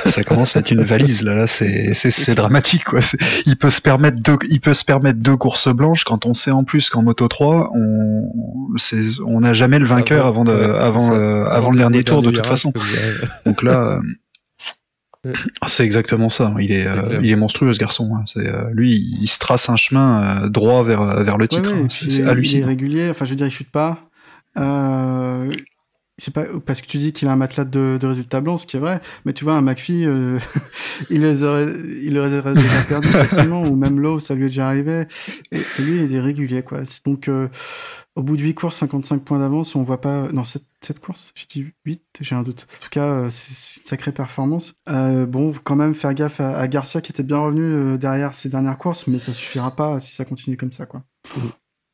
[0.05, 1.33] ça commence à être une valise là.
[1.33, 2.99] Là, c'est, dramatique quoi.
[3.45, 6.51] Il peut se permettre deux, il peut se permettre deux courses blanches quand on sait
[6.51, 8.31] en plus qu'en Moto 3, on,
[9.25, 11.11] on n'a jamais le vainqueur avant de, ouais, avant,
[11.45, 12.73] avant le dernier tour de toute façon.
[13.45, 13.99] Donc là,
[15.25, 15.33] euh,
[15.67, 16.53] c'est exactement ça.
[16.59, 18.11] Il est, euh, il est monstrueux ce garçon.
[18.15, 18.23] hein.
[18.25, 21.69] C'est, euh, lui, il se trace un chemin euh, droit vers, vers le titre.
[21.71, 21.87] ouais, et hein.
[21.89, 22.67] C'est, est- il est hallucinant.
[22.67, 23.09] régulier.
[23.09, 24.01] Enfin, je veux dire, il chute pas.
[24.57, 25.55] Euh,
[26.19, 28.67] c'est pas parce que tu dis qu'il a un matelas de, de résultats blancs, ce
[28.67, 28.99] qui est vrai.
[29.25, 30.39] Mais tu vois, un McPhee, euh,
[31.09, 34.47] il les aurait, il les aurait déjà perdus facilement, ou même Lowe, ça lui est
[34.47, 35.03] déjà arrivé.
[35.51, 36.79] Et, et lui, il est régulier, quoi.
[37.05, 37.49] Donc, euh,
[38.15, 40.31] au bout de 8 courses, 55 points d'avance, on voit pas.
[40.31, 40.63] Non, 7,
[40.99, 41.31] courses?
[41.35, 42.65] J'ai dit 8, j'ai un doute.
[42.79, 44.73] En tout cas, c'est une sacrée performance.
[44.89, 48.49] Euh, bon, quand même faire gaffe à, à Garcia qui était bien revenu derrière ses
[48.49, 51.03] dernières courses, mais ça suffira pas si ça continue comme ça, quoi.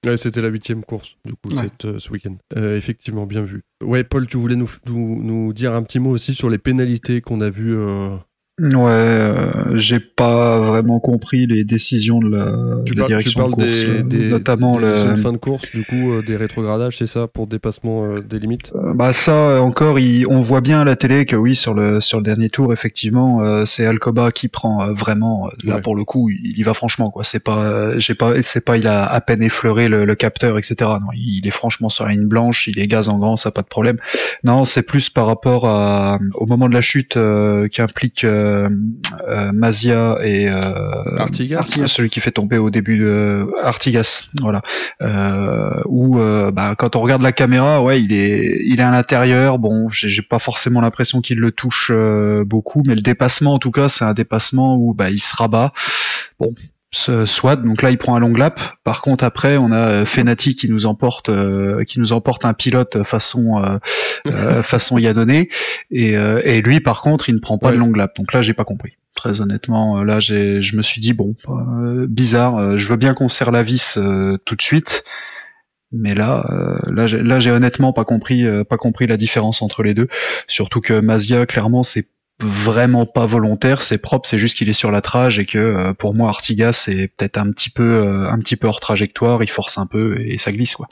[0.05, 1.63] Ouais, c'était la huitième course, du coup, Ouais.
[1.63, 2.35] cette, euh, ce week-end.
[2.57, 3.61] Euh, effectivement, bien vu.
[3.81, 7.21] Ouais, Paul, tu voulais nous, nous, nous dire un petit mot aussi sur les pénalités
[7.21, 7.75] qu'on a vues.
[7.77, 8.17] euh,
[8.59, 13.29] Ouais, euh, j'ai pas vraiment compris les décisions de la, Tu de la parles, tu
[13.29, 15.15] direction parles de course, des, euh, des, notamment des le.
[15.15, 18.71] fin de course, du coup, euh, des rétrogradages, c'est ça, pour dépassement euh, des limites?
[18.75, 21.99] Euh, Bah ça encore, il- on voit bien à la télé que oui sur le
[21.99, 25.81] sur le dernier tour effectivement euh, c'est Alcoba qui prend vraiment là Ouais.
[25.81, 28.77] pour le coup il, y va franchement quoi c'est pas euh, j'ai pas c'est pas
[28.77, 32.05] il a à peine effleuré le, le capteur etc non il, il est franchement sur
[32.05, 33.97] la ligne blanche il est gaz en grand ça pas de problème
[34.43, 38.69] non c'est plus par rapport à au moment de la chute euh, qui implique euh,
[39.27, 41.87] euh, Mazia et euh, Artigas Artigas.
[41.87, 44.61] celui qui fait tomber au début de Artigas, voilà.
[45.01, 48.91] Euh, où euh, bah, quand on regarde la caméra, ouais, il est, il est à
[48.91, 49.59] l'intérieur.
[49.59, 53.59] Bon, j'ai j'ai pas forcément l'impression qu'il le touche euh, beaucoup, mais le dépassement, en
[53.59, 55.73] tout cas, c'est un dépassement où bah, il se rabat.
[56.39, 56.53] Bon.
[56.95, 58.59] Soit, donc là il prend un long lap.
[58.83, 62.53] Par contre après on a euh, Fenati qui nous emporte, euh, qui nous emporte un
[62.53, 63.77] pilote façon euh,
[64.27, 65.47] euh, façon Yadone et,
[65.91, 67.73] euh, et lui par contre il ne prend pas Ouais.
[67.75, 68.15] de long lap.
[68.15, 68.93] Donc là j'ai pas compris.
[69.15, 72.57] Très honnêtement, euh, là j'ai, je me suis dit bon, euh, bizarre.
[72.57, 75.03] euh, je veux bien qu'on serre la vis euh, tout de suite,
[75.91, 79.61] mais là, euh, là, j'ai, là j'ai honnêtement pas compris, euh, pas compris la différence
[79.61, 80.07] entre les deux.
[80.47, 82.07] Surtout que Mazia, clairement, c'est
[82.41, 85.93] vraiment pas volontaire, c'est propre, c'est juste qu'il est sur la trage et que euh,
[85.93, 89.49] pour moi Artigas c'est peut-être un petit peu, euh, un petit peu hors trajectoire, il
[89.49, 90.87] force un peu et ça glisse quoi.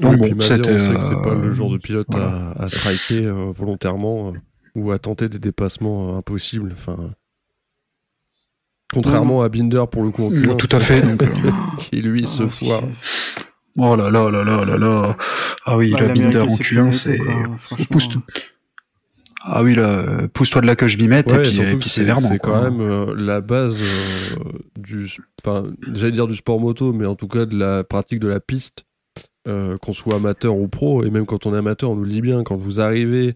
[0.00, 2.52] Oui, Donc puis bon, on sait que c'est pas euh, le genre de pilote voilà.
[2.56, 4.38] à, à striker euh, volontairement euh,
[4.74, 6.70] ou à tenter des dépassements euh, impossibles.
[6.72, 7.10] Enfin,
[8.92, 11.00] contrairement à Binder pour le coup en Non, Q1, tout à fait.
[11.02, 12.82] Donc, euh, qui lui se Oh, foire.
[13.76, 15.16] oh là là là là là là.
[15.64, 17.18] Ah oui, Bah, le il a Binder en ses Q1, pénalités,
[17.76, 18.22] c'est pousse tout.
[19.48, 21.88] Ah oui, là, pousse-toi de là que je m'y mette, et Ouais, puis, et puis
[21.88, 22.20] c'est sévèrement.
[22.20, 23.86] c'est quand même euh, la base euh,
[24.76, 25.08] du,
[25.40, 28.40] enfin, j'allais dire du sport moto, mais en tout cas de la pratique de la
[28.40, 28.84] piste,
[29.46, 32.10] euh, qu'on soit amateur ou pro, et même quand on est amateur, on nous le
[32.10, 33.34] dit bien, quand vous arrivez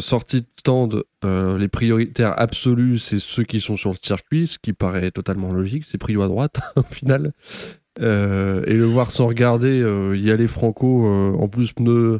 [0.00, 4.72] sortie de stand, les prioritaires absolus, c'est ceux qui sont sur le circuit, ce qui
[4.72, 5.84] paraît totalement logique.
[5.86, 7.32] C'est prio à droite, au final.
[8.00, 8.02] Et
[8.74, 9.78] le voir sans regarder,
[10.16, 12.18] y aller franco, en plus pneus.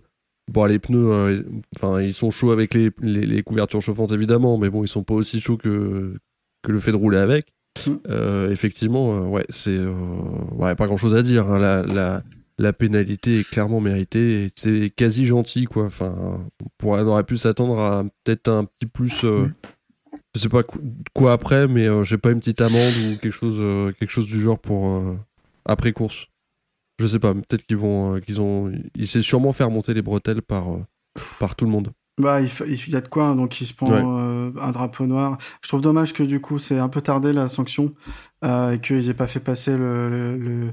[0.51, 1.43] Bon, les pneus, euh,
[1.77, 5.05] enfin, ils sont chauds avec les, les, les couvertures chauffantes évidemment, mais bon, ils sont
[5.05, 6.17] pas aussi chauds que,
[6.63, 7.53] que le fait de rouler avec.
[7.87, 7.91] Mm.
[8.09, 9.93] Euh, effectivement, euh, ouais, c'est euh,
[10.53, 11.49] ouais, pas grand chose à dire.
[11.49, 11.59] hein.
[11.59, 12.23] La, la,
[12.59, 14.51] la pénalité est clairement méritée.
[14.57, 15.85] C'est quasi gentil, quoi.
[15.85, 16.41] Enfin,
[16.83, 19.25] on, aurait pu s'attendre à peut-être un petit plus.
[19.25, 19.53] euh, Mm.
[20.35, 20.79] Je sais pas qu-
[21.15, 24.59] quoi après, mais j'ai pas une petite amende ou quelque chose, quelque chose du genre
[24.59, 25.03] pour
[25.65, 26.27] après course.
[27.01, 27.33] Je sais pas.
[27.35, 30.85] Peut-être qu'ils vont, euh, qu'ils ont, il sait sûrement faire monter les bretelles par euh,
[31.39, 31.93] par tout le monde.
[32.21, 34.03] Bah, il, y a de quoi, hein, donc il se prend Ouais.
[34.05, 35.39] euh, un drapeau noir.
[35.63, 37.93] Je trouve dommage que du coup, c'est un peu tardé la sanction
[38.45, 40.73] et qu'ils aient pas fait passer le, le, le,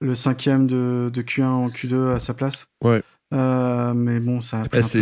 [0.00, 2.68] le cinquième de, de Q1 en Q2 à sa place.
[2.84, 3.02] Ouais.
[3.32, 5.00] Mais bon, ça Eh, c'est,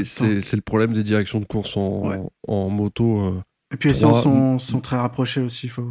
[0.57, 2.21] le problème des directions de course en, Ouais.
[2.49, 3.35] en moto.
[3.73, 5.69] Et puis les séances sont, sont très rapprochées aussi.
[5.69, 5.83] Faut...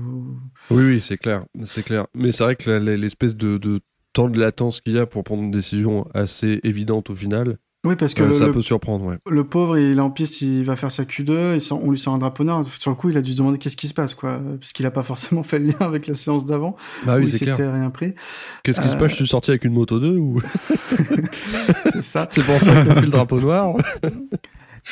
[0.71, 2.07] Oui, oui, c'est clair, c'est clair.
[2.15, 3.79] Mais c'est vrai que l'espèce de, de
[4.13, 7.95] temps de latence qu'il y a pour prendre une décision assez évidente au final, Oui,
[7.97, 9.17] parce que euh, ça le, peut surprendre, ouais.
[9.29, 11.97] le pauvre, il est en piste, il va faire sa Q2, il sort- on lui
[11.97, 12.63] sort un drapeau noir.
[12.63, 14.39] Sur le coup, il a dû se demander qu'est-ce qui se passe, quoi.
[14.59, 16.75] Parce qu'il a pas forcément fait le lien avec la séance d'avant.
[17.05, 17.57] Bah oui, c'est clair.
[17.57, 18.13] rien pris.
[18.63, 19.11] Qu'est-ce qui se passe?
[19.11, 20.41] Je suis sorti avec une moto 2 ou?
[21.91, 22.27] C'est ça.
[22.31, 23.75] c'est pour ça qu'on fait le drapeau noir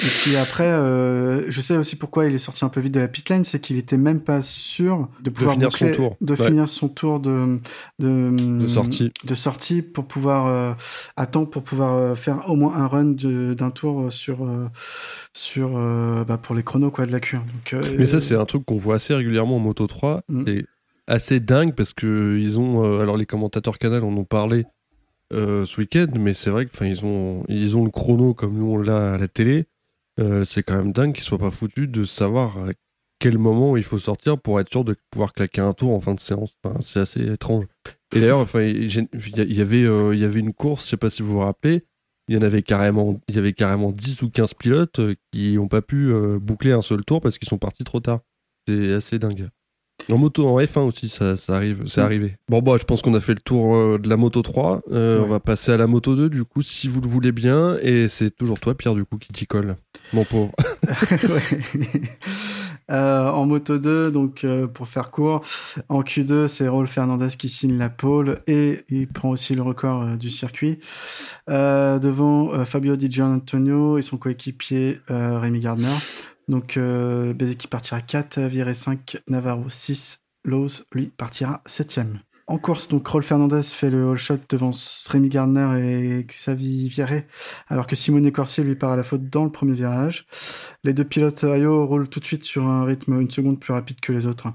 [0.02, 3.00] Et puis après, euh, je sais aussi pourquoi il est sorti un peu vite de
[3.02, 6.18] la pit lane, c'est qu'il était même pas sûr de pouvoir finir boucler- son tour.
[6.22, 6.48] de Ouais.
[6.48, 7.58] finir son tour de
[8.00, 9.12] de, de sortie.
[9.26, 10.74] de sortie pour pouvoir euh,
[11.18, 14.68] attendre pour pouvoir euh, faire au moins un run d'un tour sur euh,
[15.34, 15.72] sur
[16.26, 17.40] bah, pour les chronos quoi de la Q1.
[17.40, 20.22] Donc, euh, Mais ça, c'est un truc qu'on voit assez régulièrement en Moto 3.
[20.30, 20.44] Mm.
[20.48, 20.66] C'est
[21.08, 23.00] assez dingue parce que ils ont.
[23.02, 24.66] alors, les commentateurs canal en ont parlé
[25.34, 29.14] ce week-end, mais c'est vrai qu'ils ont, ils ont le chrono comme nous on l'a
[29.14, 29.66] à la télé.
[30.22, 32.72] Euh, c'est quand même dingue qu'ils soient pas foutus de savoir à
[33.20, 36.14] quel moment il faut sortir pour être sûr de pouvoir claquer un tour en fin
[36.14, 36.56] de séance.
[36.80, 37.66] C'est assez étrange.
[38.16, 41.22] Et d'ailleurs, enfin, il y, avait, euh, y avait une course, je sais pas si
[41.22, 41.86] vous vous rappelez,
[42.28, 45.56] il y en avait carrément, il y avait carrément 10 ou 15 pilotes euh, qui
[45.56, 48.20] n'ont pas pu boucler un seul tour parce qu'ils sont partis trop tard.
[48.68, 49.50] C'est assez dingue.
[50.10, 52.06] En moto, en F1 aussi, ça, ça arrive, c'est Mm.
[52.06, 52.38] arrivé.
[52.50, 54.82] Bon, bah, je pense qu'on a fait le tour euh, de la moto 3.
[54.92, 55.26] Euh, Ouais.
[55.26, 57.78] On va passer à la moto 2, du coup, si vous le voulez bien.
[57.82, 59.76] Et c'est toujours toi, Pierre, du coup, qui t'y colle.
[60.14, 60.52] Mon pauvre.
[62.90, 65.40] Euh, en moto 2, donc euh, pour faire court,
[65.88, 70.18] en Q2, c'est Raul Fernandez qui signe la pole et il prend aussi le record
[70.18, 70.78] du circuit.
[71.48, 75.96] Devant Fabio Di Gianantonio et son coéquipier Rémi Gardner.
[76.52, 82.18] Donc euh, Bezeki partira 4, Viré 5, Navarro 6, Lowe's lui partira 7ème.
[82.52, 84.72] En course, donc Raul Fernandez fait le all shot devant
[85.08, 87.26] Rémi Gardner et Xavi Viré,
[87.70, 90.28] alors que Simone Corsier lui part à la faute dans le premier virage.
[90.84, 94.02] Les deux pilotes Ayo roulent tout de suite sur un rythme une seconde plus rapide
[94.02, 94.50] que les autres.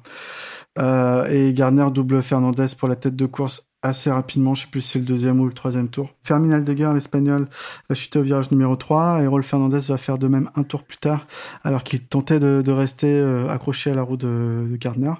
[0.78, 4.82] Euh, et Gardner double Fernandez pour la tête de course assez rapidement, je sais plus
[4.82, 6.10] si c'est le deuxième ou le troisième tour.
[6.22, 7.48] Fermin Aldeguer, l'espagnol,
[7.88, 10.82] va chuter au virage numéro 3 et Raul Fernandez va faire de même un tour
[10.82, 11.26] plus tard
[11.64, 15.14] alors qu'il tentait de, de rester euh, accroché à la roue de, de Gardner.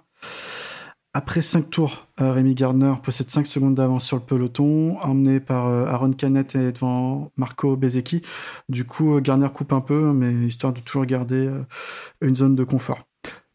[1.16, 5.66] Après 5 tours, euh, Rémi Gardner possède 5 secondes d'avance sur le peloton, emmené par
[5.66, 8.20] euh, Aaron Canet et devant Marco Bezecchi.
[8.68, 11.50] Du coup, euh, Gardner coupe un peu, mais histoire de toujours garder
[12.20, 13.09] une zone de confort.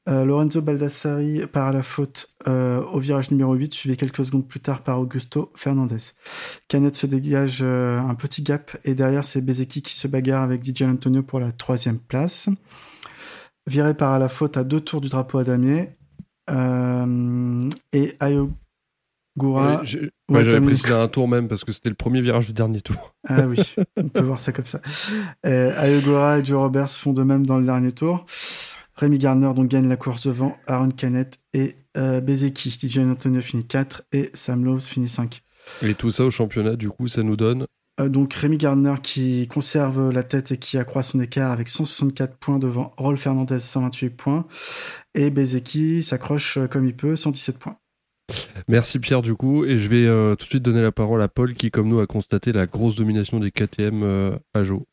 [0.07, 4.81] Lorenzo Baldassari part à la faute au virage numéro 8, suivi quelques secondes plus tard
[4.81, 6.13] par Augusto Fernandez.
[6.67, 10.81] Canet se dégage un petit gap et derrière c'est Bezecchi qui se bagarre avec DJ
[10.81, 12.49] Antonio pour la troisième place.
[13.67, 15.91] Viré part à la faute à deux tours du drapeau à damier.
[16.51, 19.83] Euh, et Ayogura.
[19.83, 22.53] J'ai- Ouais, ouais, J'avais précisé un tour même parce que c'était le premier virage du
[22.53, 23.13] dernier tour.
[23.27, 23.59] Ah oui,
[23.97, 24.79] on peut voir ça comme ça.
[25.45, 28.25] Euh, Ayogura et Joe Roberts font de même dans le dernier tour.
[28.95, 32.69] Rémi Gardner donc gagne la course devant Aaron Canet et euh, Bezeki.
[32.81, 35.41] DJ Antonio finit 4 et Sam Lowe's finit 5.
[35.81, 37.65] Et tout ça au championnat, du coup, ça nous donne.
[38.01, 42.35] Euh, donc Rémi Gardner qui conserve la tête et qui accroît son écart avec 164
[42.37, 44.45] points devant Rolf Fernandez 128 points
[45.13, 47.77] et Bezeki s'accroche euh, comme il peut 117 points.
[48.67, 49.65] Merci Pierre, du coup.
[49.65, 51.99] Et je vais euh, tout de suite donner la parole à Paul qui, comme nous,
[51.99, 54.87] a constaté la grosse domination des KTM euh, à Jo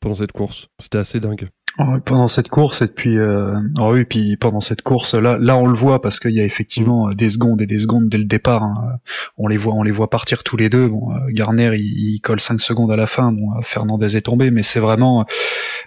[0.00, 0.68] pendant cette course.
[0.78, 1.48] C'était assez dingue.
[1.78, 5.56] Oh, pendant cette course et puis euh, oh oui puis pendant cette course là là
[5.56, 8.18] on le voit parce qu'il y a effectivement euh, des secondes et des secondes dès
[8.18, 8.98] le départ hein.
[9.38, 10.88] on les voit on les voit partir tous les deux.
[10.88, 13.32] Bon euh, Garner il, il colle 5 secondes à la fin.
[13.32, 15.24] Bon euh, Fernandez est tombé mais c'est vraiment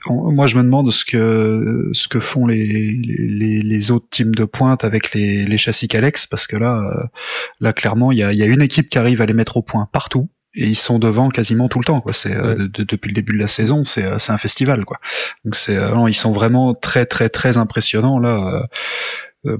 [0.08, 4.46] moi je me demande ce que ce que font les les, les autres teams de
[4.46, 7.10] pointe avec les, les châssis Calex parce que là
[7.60, 9.58] là clairement il y a, il y a une équipe qui arrive à les mettre
[9.58, 12.02] au point partout et ils sont devant quasiment tout le temps.
[12.02, 12.14] Quoi.
[12.14, 14.86] C'est euh, depuis le début de la saison, c'est euh, c'est un festival.
[14.86, 14.98] Quoi.
[15.44, 18.68] Donc c'est ils sont vraiment très très très impressionnants là.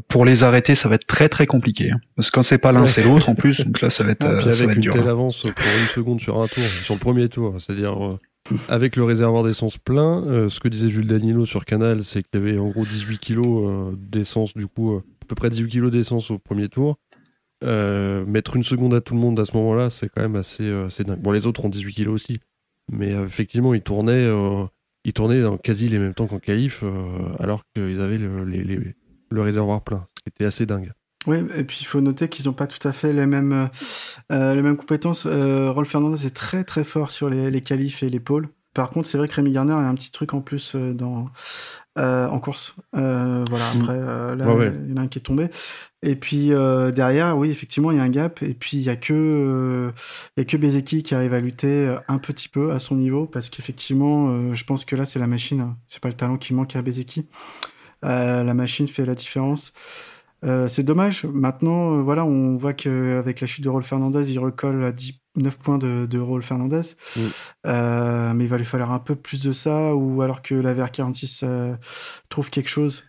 [0.08, 1.92] pour les arrêter, ça va être très très compliqué.
[1.92, 2.00] Hein.
[2.16, 3.62] Parce que quand c'est pas l'un, c'est l'autre en plus.
[3.62, 4.94] Donc là, ça va être, ah, ça va être une dur.
[4.94, 5.12] telle hein.
[5.12, 8.18] avance pour une seconde sur un tour, sur le premier tour, c'est-à-dire
[8.70, 12.44] avec le réservoir d'essence plein, ce que disait Jules Danilo sur Canal, c'est qu'il y
[12.44, 16.38] avait en gros 18 kilos d'essence, du coup, à peu près 18 kilos d'essence au
[16.38, 16.98] premier tour.
[17.66, 20.64] Euh, mettre une seconde à tout le monde à ce moment-là, c'est quand même assez,
[20.64, 21.20] euh, assez, dingue.
[21.20, 22.40] Bon, les autres ont 18 kilos aussi,
[22.92, 24.30] mais euh, effectivement, ils tournaient,
[25.04, 26.84] ils tournaient dans quasi les mêmes temps qu'en qualif,
[27.40, 30.92] alors qu'ils avaient le, le, réservoir plein, ce qui était assez dingue.
[31.28, 33.70] Oui, et puis il faut noter qu'ils n'ont pas tout à fait les mêmes,
[34.30, 35.26] les mêmes compétences.
[35.26, 38.50] Rolf Fernandez est très très fort sur les, les qualifs et les pôles.
[38.76, 41.30] Par contre, c'est vrai que Rémi Garner a un petit truc en plus dans,
[41.96, 42.76] en course.
[42.94, 43.78] voilà, Mm.
[43.82, 45.50] après, là, il y en a un qui est tombé.
[46.04, 48.44] Et puis euh, derrière, oui, effectivement, il y a un gap.
[48.44, 49.92] Et puis il y a que euh,
[50.38, 53.26] il y a que Bezeki qui arrive à lutter un petit peu à son niveau,
[53.26, 55.76] parce qu'effectivement, euh, je pense que là, c'est la machine.
[55.88, 57.28] C'est pas le talent qui manque à Bezeki.
[58.04, 59.74] la machine fait la différence.
[60.44, 61.26] C'est dommage.
[61.26, 65.58] Maintenant, voilà, on voit qu'avec la chute de Rolf Fernandez, il recolle à 10, 9
[65.58, 66.82] points de, de Fernandez.
[67.16, 68.34] Mm.
[68.34, 71.78] mais il va lui falloir un peu plus de ça, ou alors que la VR46
[72.30, 73.04] trouve quelque chose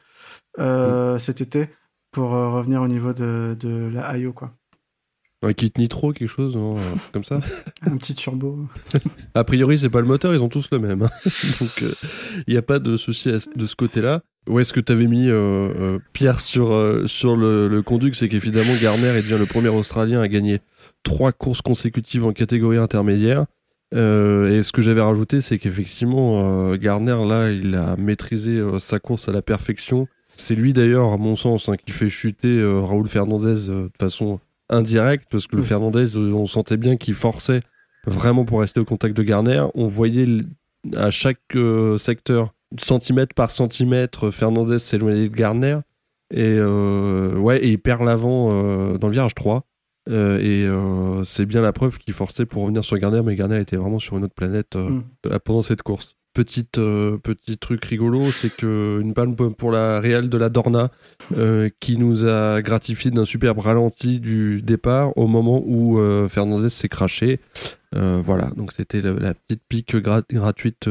[0.59, 1.19] mm.
[1.19, 1.69] cet été
[2.17, 4.55] pour euh, revenir au niveau de, de la IO quoi.
[5.43, 6.73] Un kit nitro, quelque chose non
[7.13, 7.41] comme ça
[7.83, 8.67] Un petit turbo.
[9.35, 11.03] a priori, c'est pas le moteur, ils ont tous le même.
[11.03, 11.11] Hein.
[11.61, 14.23] Donc, il euh, n'y a pas de souci de ce côté-là.
[14.49, 18.15] Où est-ce que tu avais mis euh, euh, Pierre sur, euh, sur le, le conduct
[18.15, 20.61] C'est qu'évidemment, Garner il devient le premier Australien à gagner
[21.03, 23.47] trois courses consécutives en catégorie intermédiaire.
[23.93, 29.33] et ce que j'avais rajouté, c'est qu'effectivement, Garner, là, il a maîtrisé sa course à
[29.33, 30.07] la perfection.
[30.27, 35.27] C'est lui d'ailleurs, à mon sens, hein, qui fait chuter Raoul Fernandez de façon indirecte,
[35.31, 37.63] parce que le Fernandez, euh, on sentait bien qu'il forçait
[38.07, 39.65] vraiment pour rester au contact de Garner.
[39.75, 40.27] On voyait
[40.95, 41.57] à chaque
[41.99, 45.79] secteur, centimètre par centimètre, Fernandez s'éloignait de Garner.
[46.35, 48.49] Et ouais, et il perd l'avant
[48.99, 49.65] dans le virage 3.
[50.09, 50.69] et
[51.25, 54.17] c'est bien la preuve qu'il forçait pour revenir sur Garner, mais Garner était vraiment sur
[54.19, 55.03] une autre planète mm.
[55.45, 60.29] pendant cette course petite euh, petit truc rigolo, c'est que une palme pour la Real
[60.29, 60.91] de la Dorna
[61.35, 66.69] euh, qui nous a gratifié d'un superbe ralenti du départ au moment où euh, Fernandez
[66.69, 67.41] s'est craché.
[67.93, 70.91] voilà, donc c'était la, petite pique gratuite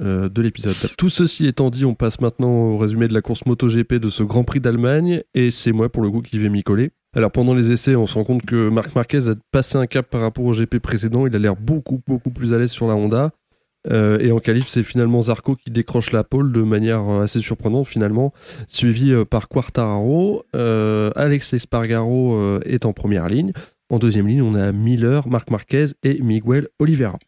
[0.00, 0.76] de l'épisode.
[0.96, 4.22] Tout ceci étant dit, on passe maintenant au résumé de la course MotoGP de ce
[4.22, 6.90] Grand Prix d'Allemagne et c'est moi pour le coup qui vais m'y coller.
[7.16, 10.08] Alors pendant les essais, on se rend compte que Marc Marquez a passé un cap
[10.08, 11.26] par rapport au GP précédent.
[11.26, 13.30] Il a l'air beaucoup beaucoup plus à l'aise sur la Honda.
[13.90, 17.40] Euh, et en qualif, c'est finalement Zarco qui décroche la pole de manière euh, assez
[17.40, 18.32] surprenante finalement,
[18.66, 20.44] suivi euh, par Quartararo.
[20.54, 23.52] Alex Espargaro est en première ligne.
[23.90, 27.18] En deuxième ligne, on a Miller, Marc Marquez et Miguel Oliveira.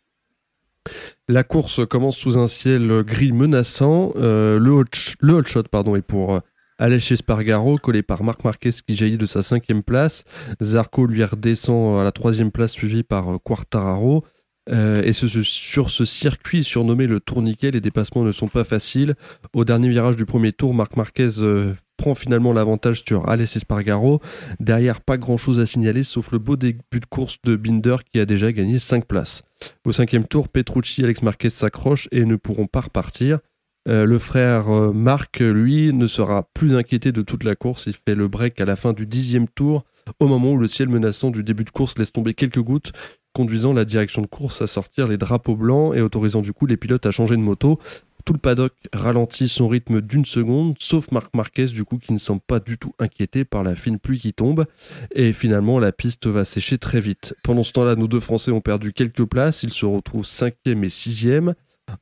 [1.31, 4.11] La course commence sous un ciel gris menaçant.
[4.17, 6.41] le, hot, shot est pour
[6.81, 10.25] Alex Espargaro, collé par Marc Marquez qui jaillit de sa cinquième place.
[10.61, 14.25] Zarco lui redescend à la troisième place, suivi par Quartararo.
[14.71, 19.15] Euh, et ce, sur ce circuit surnommé le tourniquet, les dépassements ne sont pas faciles.
[19.55, 24.21] Au dernier virage du premier tour, Marc Marquez euh, prend finalement l'avantage sur Alès Espargaro.
[24.59, 28.19] Derrière, pas grand chose à signaler, sauf le beau début de course de Binder qui
[28.19, 29.43] a déjà gagné 5 places.
[29.85, 33.41] Au cinquième tour, Petrucci et Alex Marquez s'accrochent et ne pourront pas repartir.
[33.87, 37.85] Euh, le frère Marc, lui, ne sera plus inquiété de toute la course.
[37.87, 39.85] Il fait le break à la fin du dixième tour,
[40.21, 42.93] au moment où le ciel menaçant du début de course laisse tomber quelques gouttes
[43.33, 46.77] conduisant la direction de course à sortir les drapeaux blancs et autorisant du coup les
[46.77, 47.79] pilotes à changer de moto.
[48.25, 52.19] Tout le paddock ralentit son rythme d'une seconde, sauf Marc Marquez du coup qui ne
[52.19, 54.67] semble pas du tout inquiété par la fine pluie qui tombe.
[55.15, 57.35] Et finalement la piste va sécher très vite.
[57.43, 60.91] Pendant ce temps-là, nos deux Français ont perdu quelques places, ils se retrouvent cinquième et
[60.91, 61.55] sixième.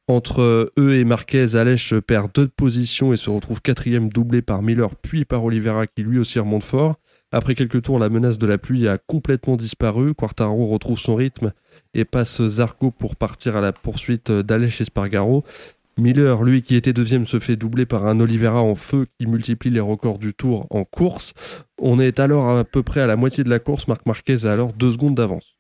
[0.06, 4.94] Entre eux et Marquez, Alèche perd deux positions et se retrouve quatrième doublé par Miller
[4.96, 6.96] puis par Oliveira qui lui aussi remonte fort.
[7.30, 10.14] Après quelques tours, la menace de la pluie a complètement disparu.
[10.14, 11.52] Quartaro retrouve son rythme
[11.92, 15.44] et passe Zarco pour partir à la poursuite d'Alech Espargaro.
[15.98, 19.70] Miller, lui qui était deuxième, se fait doubler par un Oliveira en feu qui multiplie
[19.70, 21.34] les records du tour en course.
[21.80, 23.88] On est alors à peu près à la moitié de la course.
[23.88, 25.56] Marc Marquez a alors deux secondes d'avance.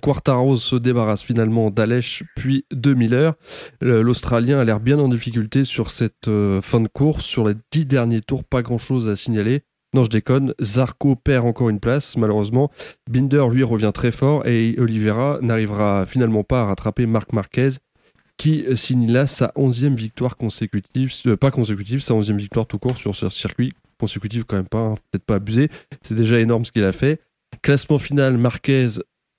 [0.00, 3.34] Quartaro se débarrasse finalement d'Alech puis de Miller.
[3.82, 7.26] L'Australien a l'air bien en difficulté sur cette euh, fin de course.
[7.26, 9.64] Sur les dix derniers tours, pas grand chose à signaler.
[9.94, 10.54] Non, je déconne.
[10.62, 12.70] Zarco perd encore une place, malheureusement.
[13.10, 17.72] Binder, lui, revient très fort et Oliveira n'arrivera finalement pas à rattraper Marc Marquez,
[18.36, 22.96] qui signe là sa onzième victoire consécutive, euh, pas consécutive, sa onzième victoire tout court
[22.96, 23.72] sur ce circuit.
[23.98, 25.68] Consécutive, quand même pas, hein, peut-être pas abusé.
[26.02, 27.20] C'est déjà énorme ce qu'il a fait.
[27.62, 28.88] Classement final, Marquez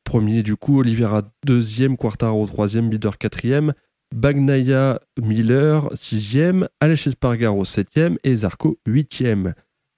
[0.03, 0.43] premier.
[0.43, 3.73] Du coup, Oliveira deuxième, Quartaro troisième, Bider quatrième,
[4.13, 9.53] Bagnaia Miller sixième, Alex Espargaro septième et Zarco huitième.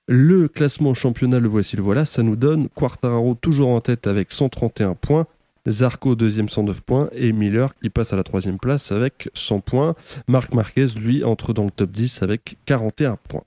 [0.07, 4.31] Le classement championnat, le voici, le voilà, ça nous donne Quartararo toujours en tête avec
[4.31, 5.25] 131 points,
[5.67, 9.95] Zarco deuxième 109 points et Miller qui passe à la troisième place avec 100 points.
[10.27, 13.43] Marc Marquez, lui, entre dans le top 10 avec 41 points.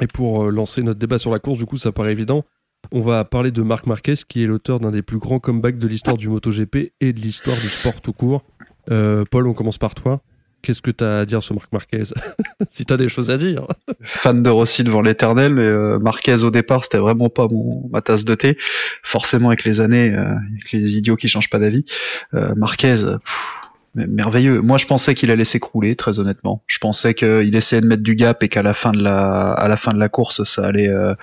[0.00, 2.44] Et pour euh, lancer notre débat sur la course, du coup, ça paraît évident.
[2.92, 5.88] On va parler de Marc Marquez, qui est l'auteur d'un des plus grands comebacks de
[5.88, 8.42] l'histoire du MotoGP et de l'histoire du sport tout court.
[8.90, 10.20] Euh, Paul, on commence par toi.
[10.66, 12.02] Qu'est-ce que tu as à dire sur Marc Marquez
[12.70, 13.68] Si tu as des choses à dire.
[14.02, 18.00] Fan de Rossi devant l'éternel, mais euh, Marquez au départ, c'était vraiment pas mon, ma
[18.00, 18.58] tasse de thé.
[19.04, 21.84] Forcément, avec les années, euh, avec les idiots qui changent pas d'avis,
[22.34, 22.96] euh, Marquez,
[23.96, 24.60] merveilleux.
[24.60, 26.62] Moi, je pensais qu'il allait s'écrouler, très honnêtement.
[26.66, 29.68] Je pensais qu'il essayait de mettre du gap et qu'à la fin de la, à
[29.68, 31.14] la fin de la course, ça allait, euh,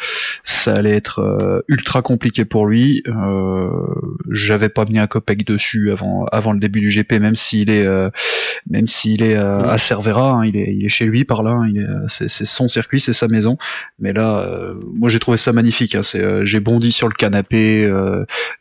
[0.43, 3.03] ça allait être euh, ultra compliqué pour lui.
[3.07, 3.62] Euh,
[4.31, 7.86] J'avais pas mis un copec dessus avant, avant le début du GP, même s'il est,
[7.86, 8.09] euh,
[8.69, 11.51] même s'il est à Cervera, hein, il est, il est chez lui par là.
[11.51, 13.57] Hein, c'est, son circuit, c'est sa maison.
[13.99, 14.45] Mais là,
[14.93, 15.95] moi, j'ai trouvé ça magnifique.
[15.95, 17.88] Hein, c'est, j'ai bondi sur le canapé,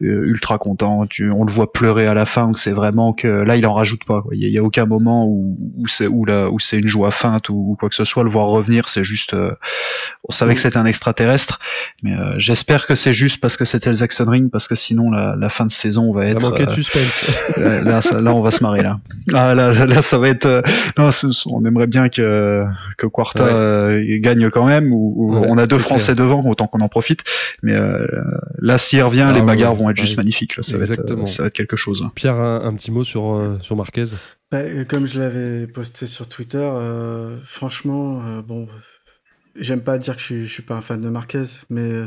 [0.00, 1.06] ultra content.
[1.06, 2.52] Tu, on le voit pleurer à la fin.
[2.54, 4.22] C'est vraiment que là, il en rajoute pas.
[4.32, 7.48] Il y, a aucun moment où, où c'est où là où c'est une joie feinte
[7.48, 8.24] ou, quoi que ce soit.
[8.24, 9.34] Le voir revenir, c'est juste.
[9.34, 9.52] Euh,
[10.28, 11.58] on savait que c'était un extraterrestre,
[12.02, 15.10] mais euh, j'espère que c'est juste parce que c'était le Jackson Ring, parce que sinon
[15.10, 16.40] la, la fin de saison va être.
[16.40, 17.30] Manquer de euh, suspense.
[17.56, 19.00] là, là, on va se marrer là.
[19.32, 20.62] Ah, là, là, ça va être.
[20.98, 21.10] non,
[21.46, 22.64] on aimerait bien que
[22.98, 24.92] que Quarta gagne quand même.
[24.92, 27.20] Ou, on a deux Français devant, autant qu'on en profite.
[27.62, 27.76] Mais
[28.58, 30.56] là, s'il revient, ah les bagarres vont être juste magnifiques.
[30.56, 32.06] Là, ça, va être, ça va être quelque chose.
[32.14, 33.76] Pierre, un, un petit mot sur sur
[34.50, 38.68] Bah, euh, comme je l'avais posté sur Twitter, euh, franchement, euh, bon,
[39.56, 42.04] j'aime pas dire que je je suis pas un fan de Marquez, mais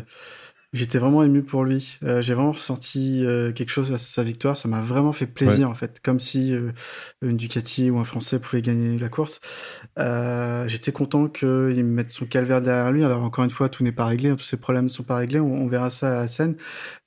[0.76, 1.98] J'étais vraiment ému pour lui.
[2.04, 4.58] Euh, j'ai vraiment ressenti euh, quelque chose à sa victoire.
[4.58, 6.02] Ça m'a vraiment fait plaisir, en fait.
[6.04, 6.74] Comme si euh,
[7.22, 9.40] une Ducati ou un Français pouvait gagner la course.
[10.68, 13.06] J'étais content qu'il mette son calvaire derrière lui.
[13.06, 14.32] Alors, encore une fois, tout n'est pas réglé.
[14.32, 15.40] Hein, tous ces problèmes ne sont pas réglés.
[15.40, 16.58] On, verra ça à la scène.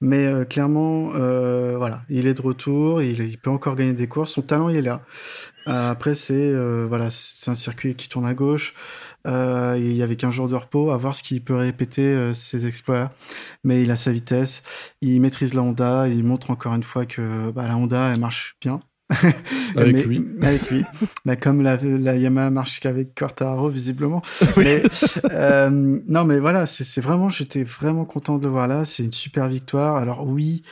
[0.01, 3.03] Mais clairement, voilà, il est de retour.
[3.03, 4.33] Il, il, peut encore gagner des courses.
[4.33, 5.03] Son talent, il est là.
[5.67, 6.55] après, c'est
[6.87, 8.73] voilà, c'est un circuit qui tourne à gauche.
[9.27, 12.35] Euh, il y avait 15 jours de repos, à voir ce qu'il peut répéter euh,
[12.35, 13.11] ses exploits.
[13.65, 14.63] Mais il a sa vitesse,
[15.01, 18.57] il maîtrise la Honda, il montre encore une fois que bah, la Honda, elle marche
[18.61, 18.81] bien.
[19.77, 20.27] avec lui.
[20.43, 20.85] Avec lui.
[21.25, 24.23] bah, comme la, la Yamaha marche qu'avec Quartaro, visiblement.
[24.57, 24.83] mais,
[25.33, 28.85] euh, non, mais voilà, c'est vraiment, j'étais vraiment content de le voir là.
[28.85, 29.97] C'est une super victoire.
[29.97, 30.63] Alors oui,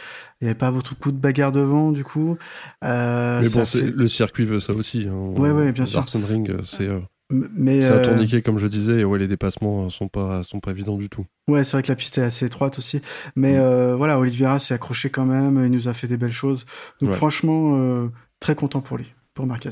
[0.40, 2.36] il n'y avait pas beaucoup de bagarre devant, du coup.
[2.84, 3.62] Euh, mais bon,
[3.94, 5.06] le circuit veut ça aussi.
[5.08, 5.14] Hein.
[5.14, 6.04] Ouais, ouais, bien sûr.
[6.28, 6.88] Ring, c'est.
[6.88, 10.42] Euh, mais c'est un euh, tourniquet comme je disais et ouais les dépassements sont pas
[10.44, 11.26] sont pas évidents du tout.
[11.48, 13.00] Ouais c'est vrai que la piste est assez étroite aussi
[13.34, 13.60] mais mm.
[13.60, 16.66] euh, voilà Oliveira s'est accroché quand même il nous a fait des belles choses
[17.00, 18.08] donc franchement euh,
[18.38, 19.70] très content pour lui pour Marquez.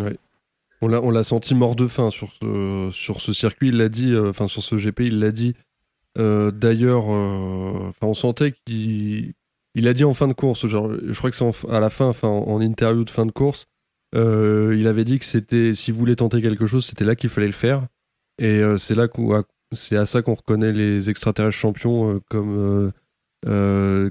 [0.00, 0.16] Ouais.
[0.80, 3.88] On l'a on l'a senti mort de faim sur ce sur ce circuit il l'a
[3.88, 5.54] dit enfin sur ce GP il l'a dit
[6.16, 9.34] d'ailleurs on sentait qu'il
[9.74, 12.06] il a dit en fin de course genre je crois que c'est à la fin
[12.06, 13.66] enfin en interview de fin de course
[14.14, 17.30] euh, il avait dit que c'était, si vous voulez tenter quelque chose, c'était là qu'il
[17.30, 17.86] fallait le faire.
[18.38, 19.08] Et euh, c'est là
[19.72, 22.92] c'est à ça qu'on reconnaît les extraterrestres champions euh, comme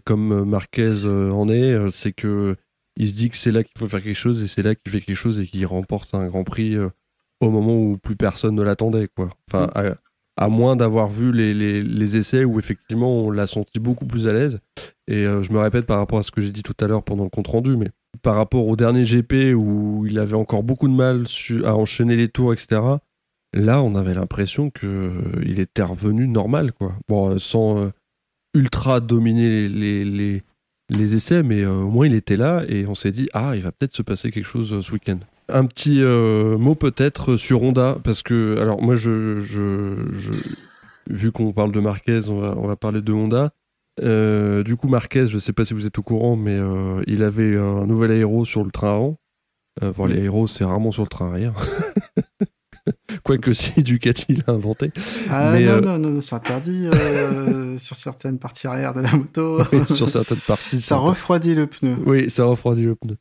[0.04, 1.92] comme Marquez en est.
[1.92, 2.56] c'est que
[2.98, 4.92] il se dit que c'est là qu'il faut faire quelque chose et c'est là qu'il
[4.92, 6.78] fait quelque chose et qu'il remporte un Grand Prix
[7.42, 9.30] au moment où plus personne ne l'attendait, quoi.
[9.52, 9.96] Enfin, mm.
[10.38, 14.28] à, moins d'avoir vu les, les, les, essais où effectivement on l'a senti beaucoup plus
[14.28, 14.60] à l'aise.
[15.08, 17.24] Et je me répète par rapport à ce que j'ai dit tout à l'heure pendant
[17.24, 17.90] le compte rendu, mais
[18.22, 21.26] par rapport au dernier GP où il avait encore beaucoup de mal
[21.64, 22.82] à enchaîner les tours, etc.
[23.56, 26.94] Là, on avait l'impression qu'il euh, était revenu normal, quoi.
[27.08, 27.90] Bon, euh, sans euh,
[28.54, 30.44] ultra dominer les, les,
[30.90, 33.72] les, essais, mais au moins il était là et on s'est dit, ah, il va
[33.72, 35.20] peut-être se passer quelque chose ce week-end.
[35.48, 39.40] Un petit mot peut-être sur Honda, parce que, alors moi, je,
[41.10, 43.52] vu qu'on parle de Marquez, on va, on va parler de Honda.
[44.04, 47.24] Euh, du coup, Marquez, je sais pas si vous êtes au courant, mais euh, il
[47.24, 49.18] avait un nouvel aéro sur le train avant.
[49.84, 51.54] Euh, bon, les aéros, c'est rarement sur le train arrière.
[53.24, 54.92] Quoique si Ducati l'a inventé.
[55.30, 56.88] Ah mais, non, non, non, c'est interdit
[57.80, 59.64] sur certaines parties arrière de la moto.
[59.88, 60.82] sur certaines parties.
[60.82, 61.96] Ça refroidit le pneu.
[62.06, 63.18] Oui, ça refroidit le pneu.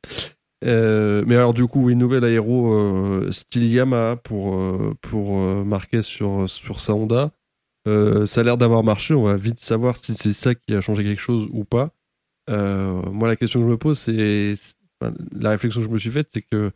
[0.63, 4.63] mais alors du coup, une nouvelle aéro style Yamaha pour,
[5.01, 7.31] pour Marquez sur, sur sa Honda.
[7.87, 9.15] Euh, ça a l'air d'avoir marché.
[9.15, 11.91] On va vite savoir si c'est ça qui a changé quelque chose ou pas.
[12.51, 14.55] Euh, moi, la question que je me pose, c'est
[15.33, 16.71] la réflexion que je me suis faite, c'est que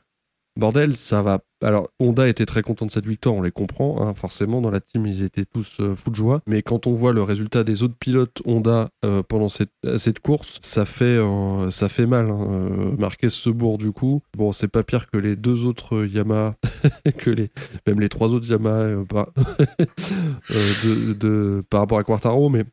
[0.58, 1.40] bordel, ça va.
[1.62, 4.80] Alors, Honda était très content de cette victoire, on les comprend, hein, forcément, dans la
[4.80, 6.40] team, ils étaient tous euh, fous de joie.
[6.46, 10.84] Mais quand on voit le résultat des autres pilotes Honda euh, pendant cette, course, ça
[10.84, 11.70] fait, euh,
[12.06, 12.30] mal.
[12.30, 12.94] Hein.
[12.98, 14.22] Marquez se bourre du coup.
[14.36, 16.56] Bon, c'est pas pire que les deux autres Yamaha,
[17.18, 17.50] que les,
[17.86, 19.04] même les trois autres Yamaha
[21.70, 22.64] par rapport à Quartaro, mais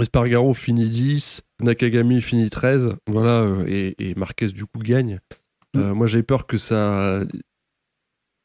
[0.00, 5.20] Espargaro finit 10, Nakagami finit 13, voilà, et, et Marquez du coup gagne.
[5.76, 7.22] Euh, moi, j'ai peur que ça.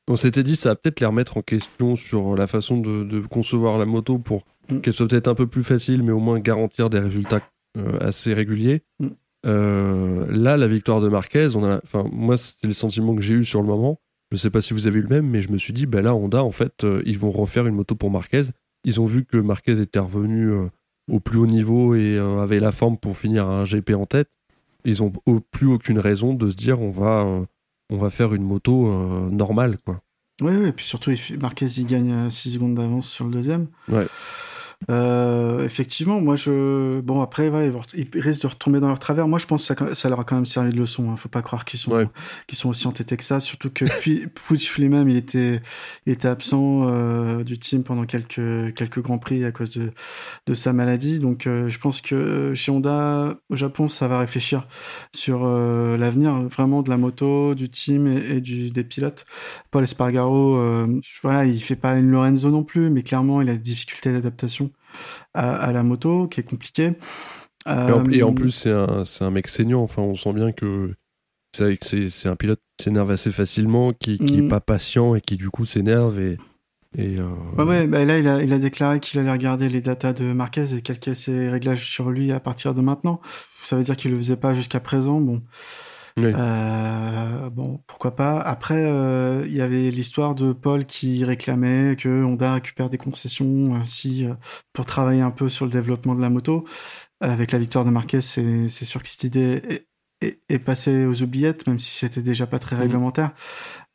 [0.07, 3.77] On s'était dit, ça va peut-être les remettre en question sur la façon de, concevoir
[3.77, 4.79] la moto pour mm.
[4.81, 7.41] qu'elle soit peut-être un peu plus facile, mais au moins garantir des résultats
[7.77, 8.81] euh, assez réguliers.
[8.99, 9.07] Mm.
[9.45, 13.35] Euh, là, la victoire de Marquez, on a, enfin, moi, c'est le sentiment que j'ai
[13.35, 13.99] eu sur le moment.
[14.31, 16.01] Je sais pas si vous avez eu le même, mais je me suis dit, ben
[16.01, 18.43] là, Honda, en fait, ils vont refaire une moto pour Marquez.
[18.83, 20.51] Ils ont vu que Marquez était revenu
[21.11, 24.29] au plus haut niveau et avait la forme pour finir un GP en tête.
[24.85, 25.11] Ils ont
[25.51, 27.45] plus aucune raison de se dire on va, euh,
[27.89, 30.01] on va faire une moto euh, normale, quoi.
[30.41, 31.11] Oui, oui, et puis surtout,
[31.41, 33.67] Marquez, il gagne 6 secondes d'avance sur le deuxième.
[33.89, 34.07] Ouais.
[34.89, 37.01] Euh, effectivement, moi je.
[37.01, 39.27] Bon, après, voilà, ils risquent de retomber dans leur travers.
[39.27, 41.11] Moi, je pense que ça, ça leur a quand même servi de leçon.
[41.11, 41.17] Hein.
[41.17, 42.07] Faut pas croire qu'ils sont,
[42.47, 43.39] qu'ils sont aussi entêtés que ça.
[43.39, 43.85] Surtout que
[44.29, 45.61] Puig lui-même, il était,
[46.05, 49.91] il était absent euh, du team pendant quelques, quelques grands prix à cause de,
[50.47, 51.19] de sa maladie.
[51.19, 54.65] Donc, euh, je pense que chez Honda, au Japon, ça va réfléchir
[55.13, 59.25] sur euh, l'avenir vraiment de la moto, du team et, et du, des pilotes.
[59.71, 60.59] Paul Espargaro,
[61.21, 64.68] voilà, il fait pas une Lorenzo non plus, mais clairement, il a des difficultés d'adaptation
[65.33, 66.93] à, la moto, qui est compliqué.
[67.67, 69.81] Et en, euh, plus, c'est un, un, mec saignant.
[69.81, 70.93] Enfin, on sent bien que
[71.53, 74.49] c'est un pilote qui s'énerve assez facilement, qui, qui est mm.
[74.49, 76.37] pas patient et qui du coup s'énerve et.
[76.97, 80.11] Et euh, ouais, bah là, il a, il a déclaré qu'il allait regarder les datas
[80.11, 83.21] de Marquez et calquer ses réglages sur lui à partir de maintenant.
[83.63, 85.21] Ça veut dire qu'il le faisait pas jusqu'à présent.
[85.21, 85.43] Bon,
[86.25, 88.39] euh, bon, pourquoi pas.
[88.39, 93.75] Après, euh, il y avait l'histoire de Paul qui réclamait que Honda récupère des concessions
[93.75, 94.27] euh, si
[94.73, 96.65] pour travailler un peu sur le développement de la moto.
[97.21, 99.87] Avec la victoire de Marquez, c'est sûr que cette idée
[100.21, 102.81] est, est, passée aux oubliettes, même si c'était déjà pas très mhm.
[102.83, 103.31] réglementaire.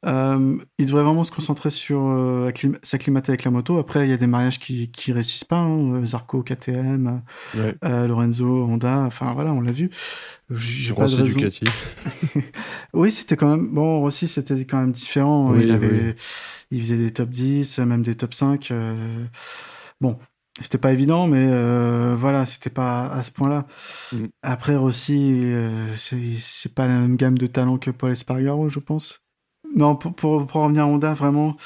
[0.07, 2.51] Euh, il devrait vraiment se concentrer sur euh,
[2.83, 3.79] s'acclimater avec la moto.
[3.79, 5.59] Après, il y a des mariages qui qui réussissent pas.
[5.59, 5.95] Hein.
[5.95, 7.23] Euh, Zarco, KTM,
[7.57, 9.01] euh, Lorenzo, Honda.
[9.01, 9.91] Enfin voilà, on l'a vu.
[10.51, 11.65] De Ducati.
[12.93, 14.01] oui, c'était quand même bon.
[14.01, 15.55] Rossi, c'était quand même différent.
[15.55, 16.15] il avait,
[16.71, 18.73] il faisait des top 10, même des top 5.
[20.01, 20.19] Bon,
[20.63, 23.67] c'était pas évident, mais euh, voilà, c'était pas à ce point-là.
[24.13, 24.27] Mm.
[24.43, 29.21] Après, Rossi, euh, c'est pas la même gamme de talent que Paul Espargaro, je pense.
[29.75, 31.57] Non, pour, pour, pour revenir à Honda, vraiment,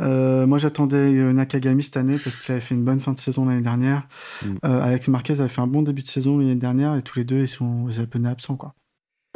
[0.00, 3.44] euh, moi j'attendais Nakagami cette année parce qu'il avait fait une bonne fin de saison
[3.44, 4.08] l'année dernière.
[4.44, 4.48] Mm.
[4.64, 7.24] Euh, Alex Marquez avait fait un bon début de saison l'année dernière et tous les
[7.24, 8.74] deux ils sont ils peu absents quoi.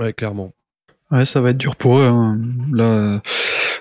[0.00, 0.52] Ouais, clairement.
[1.12, 2.04] Ouais, ça va être dur pour eux.
[2.04, 2.40] Hein.
[2.72, 3.22] Là,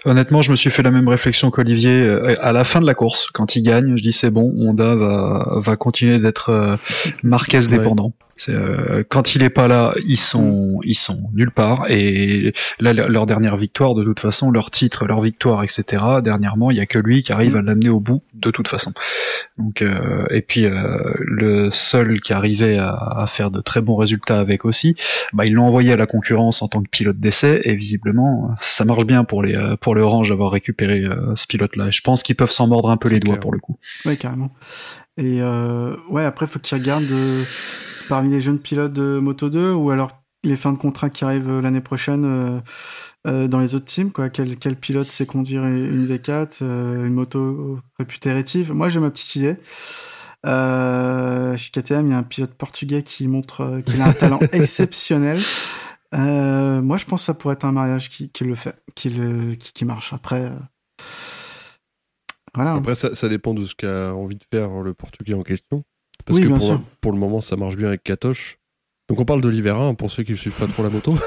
[0.05, 2.93] honnêtement, je me suis fait la même réflexion qu'Olivier euh, à la fin de la
[2.93, 3.27] course.
[3.33, 6.77] Quand il gagne, je dis c'est bon, Honda va va continuer d'être
[7.23, 8.13] Marquez dépendant.
[8.49, 13.25] Euh, quand il est pas là, ils sont ils sont nulle part et là leur
[13.25, 16.03] dernière victoire de toute façon, leur titre, leur victoire, etc.
[16.21, 17.57] Dernièrement, il y a que lui qui arrive mm.
[17.57, 18.91] à l'amener au bout de toute façon.
[19.57, 23.95] Donc euh, et puis euh, le seul qui arrivait à, à, faire de très bons
[23.95, 24.95] résultats avec aussi,
[25.31, 28.83] bah ils l'ont envoyé à la concurrence en tant que pilote d'essai et visiblement ça
[28.83, 31.03] marche bien pour les pour le Orange d'avoir récupéré
[31.35, 31.89] ce pilote là.
[31.89, 33.77] Je pense qu'ils peuvent s'en mordre un peu les doigts pour le coup.
[34.05, 34.51] Oui carrément.
[35.17, 35.41] Et
[36.09, 37.45] ouais après faut qu'ils regardent
[38.09, 40.11] parmi les jeunes pilotes de Moto 2 ou alors
[40.43, 42.59] les fins de contrat qui arrivent euh, l'année prochaine euh,
[43.27, 44.29] euh, dans les autres teams quoi?
[44.29, 48.71] Quel, quel pilote sait conduire une V4 une moto réputée rétive?
[48.71, 49.57] Moi j'ai ma petite idée.
[50.45, 55.41] Chez KTM il y a un pilote portugais qui montre qu'il a un talent exceptionnel.
[56.13, 59.55] Moi je pense que ça pourrait être un mariage qui, qui le fait qui, le,
[59.55, 60.13] qui, qui marche.
[60.13, 60.51] Après
[62.53, 62.73] voilà.
[62.73, 65.83] Après, ça, ça dépend de ce qu'a envie de faire le Portugais en question.
[66.25, 68.57] Parce que pour, pour, le moment, ça marche bien avec Katoche.
[69.07, 71.13] Donc on parle d'Olivera hein, pour ceux qui ne suivent pas trop la moto.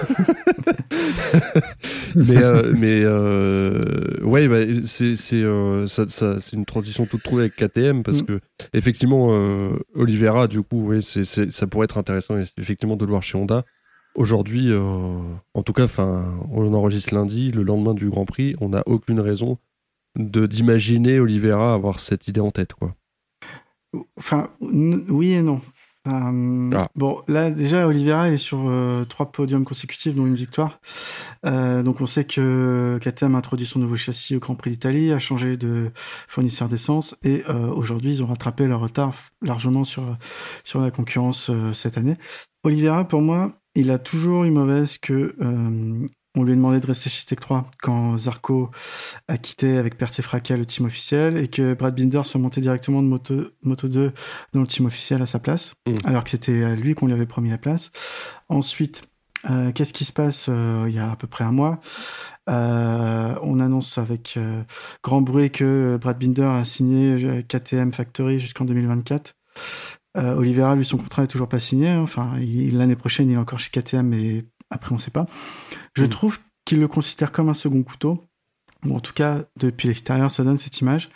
[2.17, 7.43] mais euh, mais euh, ouais, bah, c'est c'est euh, ça, ça, une transition toute trouvée
[7.43, 8.27] avec KTM parce mm.
[8.27, 8.41] que
[8.73, 13.23] effectivement euh, Olivera du coup ouais, c'est ça pourrait être intéressant effectivement de le voir
[13.23, 13.65] chez Honda.
[14.17, 15.21] Aujourd'hui, euh,
[15.55, 19.21] en tout cas, enfin, on enregistre lundi, le lendemain du Grand Prix, on n'a aucune
[19.21, 19.59] raison
[20.17, 22.97] de d'imaginer Olivera avoir cette idée en tête quoi.
[24.17, 25.61] Enfin, oui et non.
[26.09, 26.87] Euh, ah.
[26.95, 30.81] Bon, là déjà, Oliveira est sur euh, trois podiums consécutifs, dont une victoire.
[31.47, 35.13] Euh, donc on sait que KTM a introduit son nouveau châssis au Grand Prix d'Italie,
[35.13, 37.43] a changé de fournisseur d'essence et
[37.75, 40.17] aujourd'hui ils ont rattrapé leur retard largement sur
[40.65, 42.17] sur la concurrence cette année.
[42.65, 45.35] Oliveira, pour moi, il a toujours eu mauvaise que
[46.37, 48.71] on lui a demandé de rester chez Tech 3 quand Zarco
[49.29, 52.61] a quitté avec perte et fracas le team officiel et que Brad Binder soit monté
[52.61, 54.13] directement de Moto, Moto 2
[54.53, 55.95] dans le team officiel à sa place, Mm.
[56.05, 57.91] alors que c'était à lui qu'on lui avait promis la place.
[58.49, 59.05] Ensuite,
[59.51, 61.81] euh, qu'est-ce qui se passe euh, il y a à peu près un mois?
[62.49, 64.63] Euh, On annonce avec euh,
[65.03, 69.35] grand bruit que Brad Binder a signé euh, KTM Factory jusqu'en 2024.
[70.17, 71.89] Euh, Oliveira, lui, son contrat est toujours pas signé.
[71.89, 72.01] hein.
[72.03, 72.31] Enfin,
[72.73, 75.27] l'année prochaine, il est encore chez KTM, mais après, on sait pas.
[75.95, 76.09] Je Mm.
[76.09, 78.25] trouve qu'il le considère comme un second couteau.
[78.87, 81.09] Ou en tout cas, depuis l'extérieur, ça donne cette image.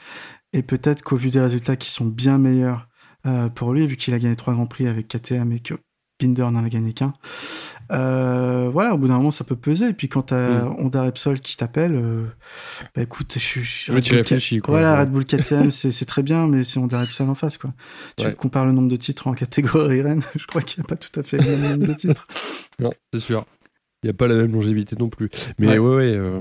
[0.52, 2.88] Et peut-être qu'au vu des résultats qui sont bien meilleurs
[3.26, 5.74] euh, pour lui, vu qu'il a gagné trois grands prix avec KTM et que
[6.26, 7.12] Binder n'en a gagné qu'un.
[7.90, 9.88] Euh, voilà, au bout d'un moment, ça peut peser.
[9.88, 10.76] Et puis quand t'as Mm.
[10.78, 12.24] Honda Repsol qui t'appelle, euh,
[12.94, 14.00] bah écoute, je suis.
[14.02, 14.72] tu réfléchis, quoi.
[14.72, 15.00] Voilà, Ouais.
[15.00, 17.72] Red Bull KTM, c'est très bien, mais c'est Honda Repsol en face, quoi.
[18.16, 18.34] Tu Ouais.
[18.34, 21.18] compares le nombre de titres en catégorie Rennes, je crois qu'il n'y a pas tout
[21.20, 22.26] à fait le même nombre de titres.
[22.78, 23.44] Non, c'est sûr.
[24.02, 25.28] Il n'y a pas la même longévité non plus.
[25.58, 25.78] Mais Ouais.
[25.78, 26.12] ouais, ouais.
[26.16, 26.40] euh,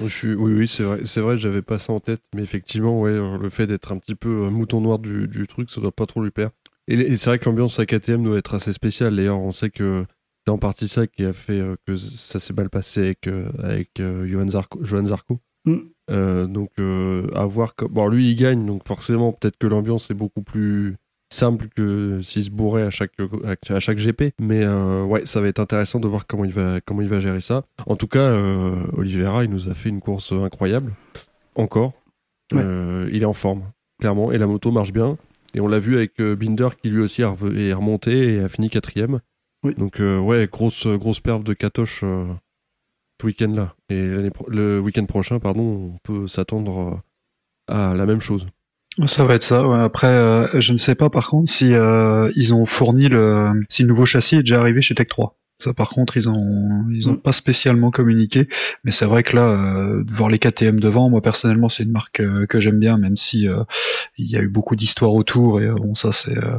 [0.00, 2.20] je suis, oui, oui, c'est vrai, c'est vrai, j'avais pas ça en tête.
[2.34, 5.70] Mais effectivement, ouais, euh, le fait d'être un petit peu mouton noir du, du truc,
[5.70, 6.50] ça doit pas trop lui plaire.
[6.88, 9.14] Et, c'est vrai que l'ambiance à KTM doit être assez spéciale.
[9.14, 10.04] D'ailleurs, on sait que
[10.46, 13.48] c'est en partie ça qui a fait euh, que ça s'est mal passé avec, euh,
[13.62, 14.82] avec euh, Johan Zarco.
[14.82, 15.38] Johan Zarco.
[15.66, 15.76] Mm.
[16.10, 17.74] Euh, donc, euh, à voir.
[17.90, 20.96] Bon, lui, il gagne, donc forcément, peut-être que l'ambiance est beaucoup plus
[21.30, 23.12] simple que s'il se bourrait à chaque,
[23.68, 24.32] à chaque GP.
[24.40, 27.20] Mais euh, ouais, ça va être intéressant de voir comment il va, comment il va
[27.20, 27.64] gérer ça.
[27.86, 28.32] En tout cas,
[28.96, 30.94] Oliveira, il nous a fait une course incroyable.
[31.54, 31.92] Encore.
[32.54, 32.62] Ouais.
[33.12, 33.64] Il est en forme,
[34.00, 34.32] clairement.
[34.32, 35.18] Et la moto marche bien.
[35.54, 38.68] Et on l'a vu avec euh, Binder qui lui aussi est remonté et a fini
[38.70, 39.20] quatrième.
[39.64, 39.74] Oui.
[39.76, 42.26] Donc euh, ouais, grosse, grosse perf de Katoche euh,
[43.20, 43.74] ce week-end-là.
[43.88, 47.00] Et l'année pro- le week-end prochain, pardon, on peut s'attendre
[47.70, 48.46] euh, à la même chose.
[49.06, 49.66] Ça va être ça.
[49.68, 49.78] ouais.
[49.78, 53.82] Après, euh, je ne sais pas par contre si euh, ils ont fourni le si
[53.82, 55.36] le nouveau châssis est déjà arrivé chez Tech 3.
[55.60, 57.20] Ça, par contre, ils ont ils ont Mm.
[57.20, 58.48] pas spécialement communiqué,
[58.84, 62.20] mais c'est vrai que là, euh, voir les KTM devant, moi personnellement, c'est une marque
[62.20, 63.64] euh, que j'aime bien, même si euh,
[64.18, 66.58] il y a eu beaucoup d'histoires autour et euh, bon, ça c'est euh,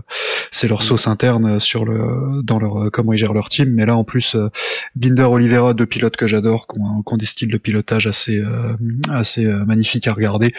[0.51, 3.69] c'est leur sauce interne sur le dans leur euh, comment ils gèrent leur team.
[3.73, 4.49] Mais là, en plus, euh,
[4.97, 8.73] Binder, Oliveira, deux pilotes que j'adore, qui ont, ont des styles de pilotage assez euh,
[9.09, 10.51] assez euh, magnifiques à regarder.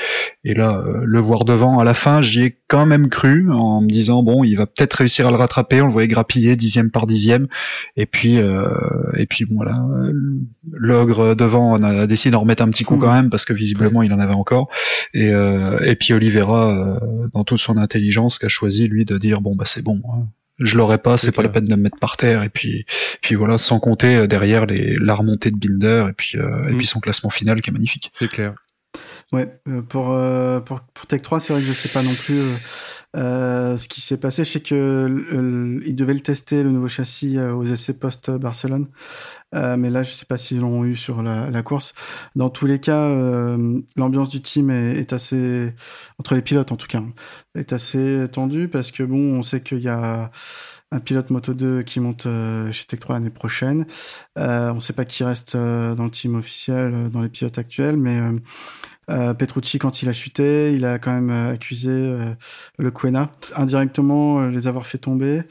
[0.45, 3.83] Et là, euh, le voir devant, à la fin, j'y ai quand même cru en
[3.83, 5.83] me disant bon, il va peut-être réussir à le rattraper.
[5.83, 7.47] On le voyait grappiller dixième par dixième.
[7.97, 8.69] Et puis, euh,
[9.17, 9.83] et puis bon, voilà,
[10.73, 13.01] l'ogre devant on a décidé d'en remettre un petit coup Mhm.
[13.01, 14.69] quand même parce que visiblement il en avait encore.
[15.15, 19.19] Et, euh, et puis Oliveira, euh, dans toute son intelligence, qui a choisi lui de
[19.19, 20.01] dire bon bah c'est bon.
[20.13, 20.27] hein.
[20.63, 22.43] Je l'aurais pas, c'est pas la peine de me mettre par terre.
[22.43, 22.85] Et puis,
[23.23, 26.87] puis voilà, sans compter derrière les, la remontée de Binder et puis, euh, et puis
[26.87, 28.13] son classement final qui est magnifique.
[28.19, 28.53] C'est clair.
[29.33, 29.49] Ouais,
[29.89, 32.43] pour, euh, pour, pour Tech 3, c'est vrai que je sais pas non plus
[33.17, 34.45] euh, ce qui s'est passé.
[34.45, 38.87] Sais que euh, ils devaient le tester, le nouveau châssis, euh, aux essais post-Barcelone.
[39.55, 41.93] Euh, mais là, je sais pas s'ils l'ont eu sur la, la course.
[42.37, 45.75] Dans tous les cas, euh, l'ambiance du team est, est assez,
[46.19, 47.03] entre les pilotes en tout cas,
[47.57, 50.31] est assez tendue parce que bon, on sait qu'il y a
[50.93, 52.27] un pilote Moto 2 qui monte
[52.73, 53.87] chez Tech 3 l'année prochaine.
[54.37, 58.21] On sait pas qui reste dans le team officiel, dans les pilotes actuels, mais
[59.11, 62.25] euh, Petrucci, quand il a chuté, il a quand même euh, accusé euh,
[62.79, 65.43] le Quena, indirectement euh, les avoir fait tomber.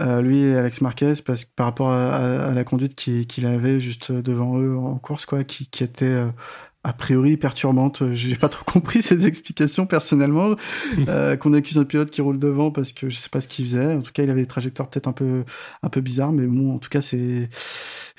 [0.00, 3.46] Euh, lui et Alex Marquez, parce que par rapport à, à- à la conduite qu'il
[3.46, 6.28] avait juste devant eux en course, quoi, qui, qui était euh,
[6.84, 8.02] a priori perturbante.
[8.14, 10.56] J'ai pas trop compris ces explications personnellement.
[11.08, 13.66] euh, Qu'on accuse un pilote qui roule devant parce que je sais pas ce qu'il
[13.66, 13.94] faisait.
[13.94, 15.44] En tout cas, il avait des trajectoires peut-être un peu
[15.82, 17.48] un peu bizarres, mais bon, en tout cas, c'est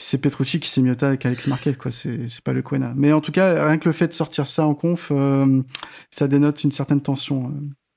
[0.03, 1.91] c'est Petrucci qui s'est miauté avec Alex Marquez, quoi.
[1.91, 2.93] C'est pas le Quena.
[2.95, 5.61] Mais en tout cas, rien que le fait de sortir ça en conf, euh,
[6.09, 7.51] ça dénote une certaine tension.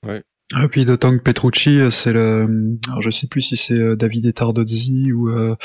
[0.07, 0.21] euh.
[0.63, 4.27] Et puis d'autant que Petrucci, euh, c'est le, alors je sais plus si c'est David
[4.27, 5.57] Etardozzi ou euh,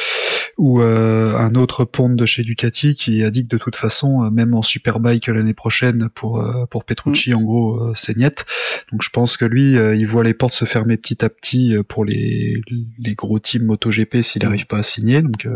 [0.61, 4.23] ou euh, un autre ponte de chez Ducati qui a dit que de toute façon,
[4.23, 8.45] euh, même en Superbike l'année prochaine pour euh, pour Petrucci, en gros, euh, c'est niet.
[8.91, 11.75] Donc je pense que lui, euh, il voit les portes se fermer petit à petit
[11.75, 12.61] euh, pour les
[12.99, 15.21] les gros teams MotoGP s'il n'arrive pas à signer.
[15.23, 15.55] Donc euh,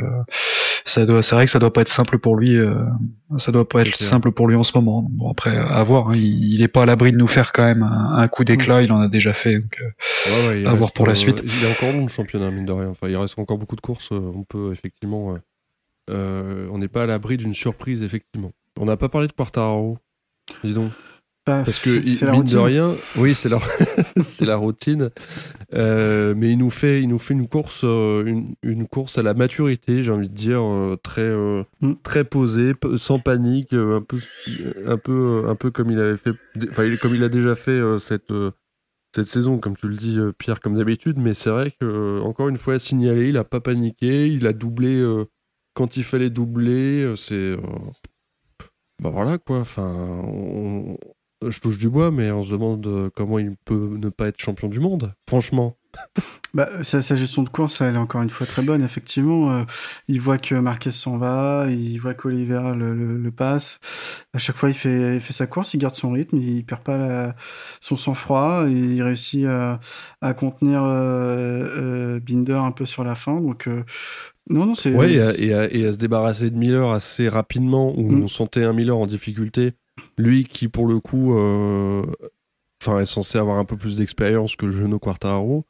[0.85, 2.57] ça doit, c'est vrai que ça doit pas être simple pour lui.
[2.57, 2.83] euh,
[3.37, 5.01] ça doit pas être simple pour lui en ce moment.
[5.03, 6.09] Donc, Bon après, à voir.
[6.09, 8.43] hein, il, il est pas à l'abri de nous faire quand même un, un coup
[8.43, 8.81] d'éclat.
[8.81, 9.59] Il en a déjà fait.
[9.59, 11.43] Donc, euh, Ouais, À voir pour la suite.
[11.43, 12.89] Il est encore long le championnat, mine de rien.
[12.89, 14.09] Enfin, il reste encore beaucoup de courses.
[14.11, 14.94] On peut effectivement.
[15.03, 15.37] Euh,
[16.11, 18.51] euh, on n'est pas à l'abri d'une surprise, effectivement.
[18.79, 19.97] On n'a pas parlé de Quartararo.
[20.63, 20.91] Dis donc.
[21.47, 23.59] Bah, Parce que, il- mine de rien, oui, c'est la,
[24.23, 25.11] c'est la routine.
[25.75, 29.35] Euh, mais il nous fait, il nous fait une course, une, une course à la
[29.35, 30.63] maturité, j'ai envie de dire,
[31.03, 31.29] très,
[31.81, 31.93] Mm.
[32.01, 34.17] très posée, sans panique, un peu,
[34.87, 36.31] un peu, un peu comme il avait fait,
[36.71, 38.33] enfin, comme il a déjà fait cette,
[39.15, 41.17] cette saison, comme tu le dis, euh, Pierre, comme d'habitude.
[41.17, 44.51] Mais c'est vrai que, euh, encore une fois, signalé, il a pas paniqué, il a
[44.53, 44.99] doublé.
[44.99, 45.25] euh,
[45.73, 47.57] quand il fallait doubler, c'est.
[49.01, 49.59] bah voilà quoi.
[49.59, 50.21] Enfin,
[51.45, 54.69] je touche du bois, mais on se demande comment il peut ne pas être champion
[54.69, 55.13] du monde.
[55.27, 55.75] Franchement.
[56.53, 59.51] Bah, sa, sa gestion de course, elle est encore une fois très bonne, effectivement.
[59.51, 59.63] Euh,
[60.07, 63.79] il voit que Marquez s'en va, il voit qu'Oliveira le, le, le passe.
[64.33, 66.81] À chaque fois, il fait, il fait sa course, il garde son rythme, il perd
[66.81, 67.35] pas la-
[67.81, 69.81] son sang-froid, il réussit à,
[70.21, 73.41] à contenir euh, euh, Binder un peu sur la fin.
[73.41, 73.67] Donc,
[74.49, 74.93] non, non, c'est.
[74.93, 78.23] Ouais, et à, et à- et à se débarrasser de Miller assez rapidement, où Mm.
[78.23, 79.73] on sentait un Miller en difficulté.
[80.17, 81.33] Lui qui, pour le coup,
[82.81, 85.65] enfin, est censé avoir un peu plus d'expérience que le genou Quartararo,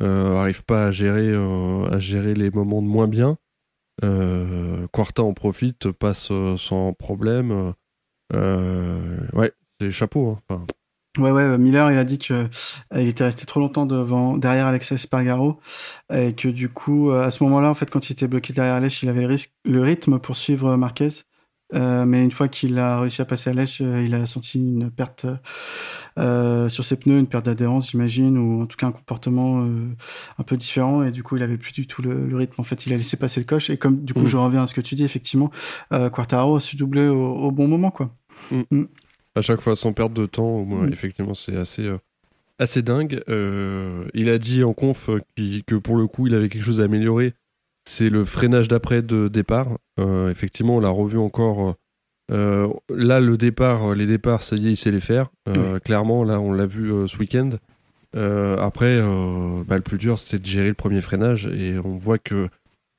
[0.00, 3.38] arrive pas à gérer, euh, à gérer les moments de moins bien.
[4.04, 7.72] Euh, Quarta en profite, passe euh, sans problème.
[8.34, 10.30] Euh, ouais, c'est chapeau.
[10.30, 10.42] hein.
[10.48, 10.66] Enfin,
[11.18, 12.46] Ouais, ouais, Miller, il a dit que euh,
[12.94, 15.58] il était resté trop longtemps devant, derrière Alexa Espargaro,
[16.12, 18.78] et que du coup, euh, à ce moment-là, en fait, quand il était bloqué derrière
[18.80, 19.26] Lèche, il avait
[19.64, 21.08] le rythme pour suivre Marquez.
[21.74, 24.58] Euh, mais une fois qu'il a réussi à passer à Lèche, euh, il a senti
[24.58, 25.26] une perte
[26.18, 29.66] euh, sur ses pneus, une perte d'adhérence, j'imagine, ou en tout cas un comportement
[30.38, 32.54] un peu différent, et du coup, il avait plus du tout le, le rythme.
[32.58, 34.26] En fait, il a laissé passer le coche, et comme du coup, Mm.
[34.28, 35.50] je reviens à ce que tu dis, effectivement,
[35.90, 38.10] Quartaro a su doubler au, au bon moment, quoi.
[39.34, 40.92] à chaque fois sans perdre de temps, au moins, Mm.
[40.92, 41.90] effectivement, c'est assez,
[42.58, 43.22] assez dingue.
[44.14, 45.10] Il a dit en conf
[45.66, 47.34] que pour le coup, il avait quelque chose à améliorer.
[47.88, 49.78] C'est le freinage d'après de départ.
[50.00, 51.74] Euh, effectivement, on l'a revu encore.
[52.32, 55.30] euh, là, le départ, euh, les départs, ça y est, il sait les faire.
[55.48, 57.50] Euh, Clairement, là, on l'a vu ce week-end.
[58.14, 58.98] Après,
[59.66, 61.46] bah, le plus dur, c'est de gérer le premier freinage.
[61.46, 62.48] Et on voit que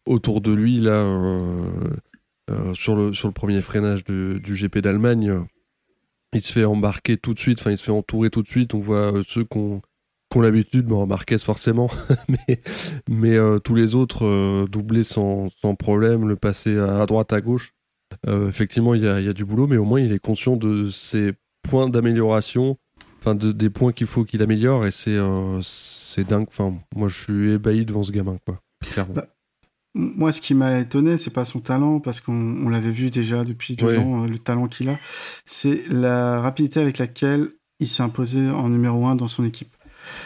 [0.05, 1.03] autour de lui, là,
[2.73, 5.41] sur, le, sur le premier freinage de- du GP d'Allemagne,
[6.33, 8.73] il se fait embarquer tout de suite, enfin il se fait entourer tout de suite.
[8.73, 9.81] On voit ceux qui ont,
[10.37, 11.89] qui ont l'habitude, bon Marquez forcément,
[12.29, 12.61] mais,
[13.09, 17.33] mais euh, tous les autres euh, doubler sans, sans problème, le passer à, à droite,
[17.33, 17.73] à gauche.
[18.27, 20.19] Euh, effectivement, il y a, il y a du boulot, mais au moins il est
[20.19, 21.33] conscient de ses
[21.67, 22.77] points d'amélioration,
[23.19, 26.47] enfin de, des points qu'il faut qu'il améliore, et c'est euh, c'est dingue.
[26.47, 28.59] Enfin, moi je suis ébahi devant ce gamin, quoi.
[28.81, 29.13] Clairement.
[29.15, 29.27] Bah,
[29.95, 32.33] Moi, ce qui m'a étonné, c'est pas son talent, parce qu'on
[32.65, 33.97] on l'avait vu déjà depuis deux Ouais.
[33.97, 34.97] ans, le talent qu'il a.
[35.45, 37.47] C'est la rapidité avec laquelle
[37.79, 39.75] il s'est imposé en numéro un dans son équipe.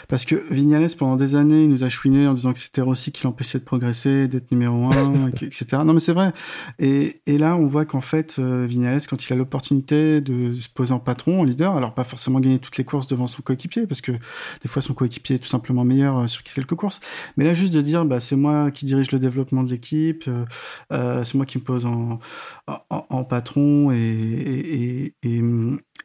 [0.07, 3.11] Parce que Vignales, pendant des années, il nous a chouiné en disant que c'était Rossi
[3.11, 5.65] qui l'empêchait de progresser, d'être numéro un, etc.
[5.85, 6.31] Non, mais c'est vrai.
[6.79, 10.69] Et, et là, on voit qu'en fait, euh, Vignales, quand il a l'opportunité de se
[10.69, 13.87] poser en patron, en leader, alors pas forcément gagner toutes les courses devant son coéquipier,
[13.87, 16.99] parce que des fois, son coéquipier est tout simplement meilleur euh, sur quelques courses.
[17.37, 20.45] Mais là, juste de dire, bah, c'est moi qui dirige le développement de l'équipe, euh,
[20.91, 22.19] euh, c'est moi qui me pose en,
[22.67, 25.41] en, en patron et, et, et, et,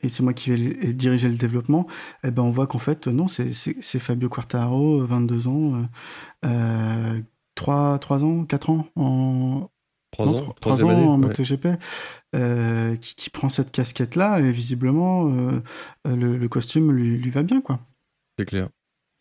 [0.06, 1.86] et c'est moi qui vais diriger le développement,
[2.24, 3.52] eh ben, on voit qu'en fait, non, c'est,
[3.98, 7.20] Fabio Quartararo, 22 ans, euh, euh,
[7.54, 9.68] 3, 3 ans, 4 ans en,
[10.12, 10.54] Trois non, ans,
[11.14, 11.26] en ouais.
[11.28, 11.66] MotoGP,
[12.34, 15.60] euh, qui, qui prend cette casquette-là et visiblement, euh,
[16.06, 17.80] le, le costume lui, lui va bien, quoi.
[18.38, 18.68] c'est clair.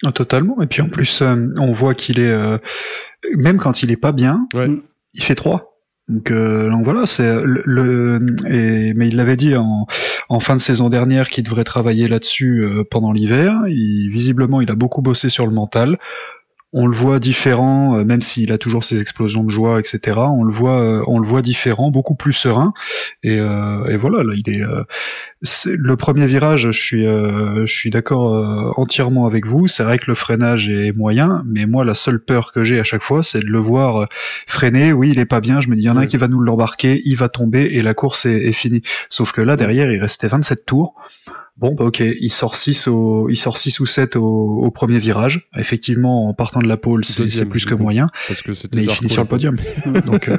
[0.05, 0.61] Ah, Totalement.
[0.61, 2.57] Et puis en plus, euh, on voit qu'il est, euh,
[3.37, 4.69] même quand il est pas bien, Ouais.
[5.13, 5.74] il fait 3.
[6.07, 9.87] Donc, euh, voilà, c'est le, le- et, mais il l'avait dit en,
[10.29, 13.63] en fin de saison dernière qu'il devrait travailler là-dessus euh, pendant l'hiver.
[13.65, 15.97] Visiblement, il a beaucoup bossé sur le mental.
[16.77, 20.17] On le voit différent, euh, même s'il a toujours ses explosions de joie, etc.
[20.17, 22.73] On le voit, euh, on le voit différent, beaucoup plus serein.
[23.23, 24.83] Et, euh, et voilà, là, il est, euh,
[25.67, 26.71] le premier virage.
[26.71, 29.67] Je suis, euh, je suis d'accord euh, entièrement avec vous.
[29.67, 32.83] C'est vrai que le freinage est moyen, mais moi, la seule peur que j'ai à
[32.83, 34.09] chaque fois, c'est de le voir
[34.45, 34.91] freiner.
[34.91, 35.61] Oui, il est pas bien.
[35.61, 37.63] Je me dis, il y en a un qui va nous l'embarquer, il va tomber
[37.77, 38.81] et la course est, est finie.
[39.09, 40.93] Sauf que là, derrière, il restait 27 tours.
[41.57, 44.21] Bon, bah ok, il sort 6 au, il sort 6 ou 7 au,
[44.61, 45.47] au premier virage.
[45.55, 47.81] Effectivement, en partant de la pole, c'est plus que coup.
[47.81, 48.07] moyen.
[48.27, 49.55] Parce que c'était Mais il finit sur le podium.
[50.05, 50.35] Donc, euh,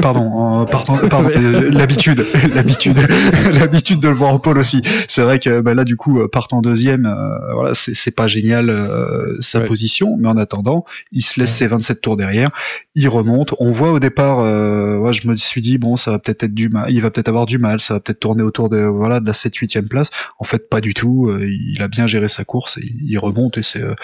[0.00, 2.24] pardon, en partant, pardon, euh, l'habitude,
[2.54, 2.96] l'habitude,
[3.52, 4.80] l'habitude de le voir en pole aussi.
[5.08, 8.26] C'est vrai que bah, là, du coup, euh, partant deuxième, euh, voilà, c'est c'est pas
[8.26, 9.66] génial euh, sa Ouais.
[9.66, 12.48] position, mais en attendant, il se laisse ses 27 tours derrière,
[12.94, 13.54] il remonte.
[13.58, 16.54] On voit au départ, euh, ouais, je me suis dit bon, ça va peut-être être
[16.54, 19.20] du mal, il va peut-être avoir du mal, ça va peut-être tourner autour de voilà
[19.20, 20.08] de la 7 8 place.
[20.38, 21.28] En fait, pas du tout.
[21.28, 23.94] euh, Il a bien géré sa course, et il remonte et c'est euh,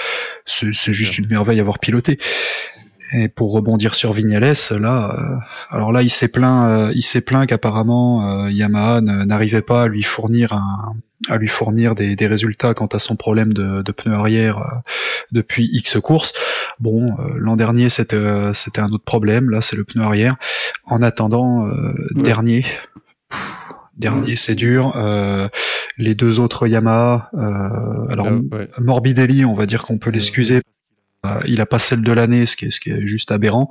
[0.47, 2.19] c'est juste une merveille à avoir piloté.
[3.13, 5.37] Et pour rebondir sur Vignales, là, euh,
[5.71, 9.87] alors là, il s'est plaint, euh, il s'est plaint qu'apparemment euh, Yamaha n'arrivait pas à
[9.87, 10.97] lui fournir un,
[11.29, 14.79] à lui fournir des, des résultats quant à son problème de, de pneu arrière euh,
[15.31, 16.33] depuis X courses.
[16.81, 20.35] Bon, euh, l'an dernier c'était euh, c'était un autre problème, là c'est le pneu arrière.
[20.85, 22.23] En attendant, euh, Ouais.
[22.23, 22.67] dernier.
[23.97, 24.93] Dernier, c'est dur.
[24.97, 25.49] Euh,
[25.97, 28.69] les deux autres Yamaha, euh, alors Euh, ouais.
[28.79, 30.61] Morbidelli, on va dire qu'on peut l'excuser.
[31.25, 33.69] Euh, il a pas celle de l'année, ce qui est, ce qui est juste aberrant.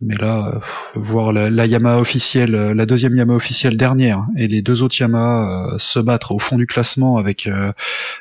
[0.00, 0.58] Mais là, euh,
[0.94, 5.00] voir la, la, Yamaha officielle, euh, la deuxième Yamaha officielle dernière, et les deux autres
[5.00, 7.48] Yamaha euh, se battre au fond du classement avec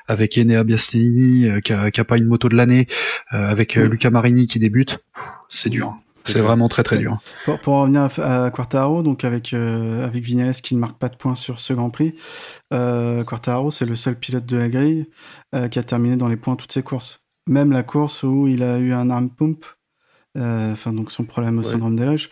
[0.08, 2.88] avec Enea Biastini qui, a, qui a pas une moto de l'année,
[3.30, 5.00] avec Luca Marini qui débute,
[5.50, 5.98] c'est dur.
[6.28, 7.18] C'est vraiment très très dur.
[7.46, 11.36] Pour, pour revenir à, Quartaro, donc avec avec Vinales qui ne marque pas de points
[11.36, 12.16] sur ce Grand Prix,
[12.72, 15.08] Quartaro c'est le seul pilote de la grille
[15.72, 17.20] qui a terminé dans les points toutes ses courses.
[17.48, 19.66] Même la course où il a eu un arm pump,
[20.38, 22.30] euh, enfin donc son problème au syndrome des loges.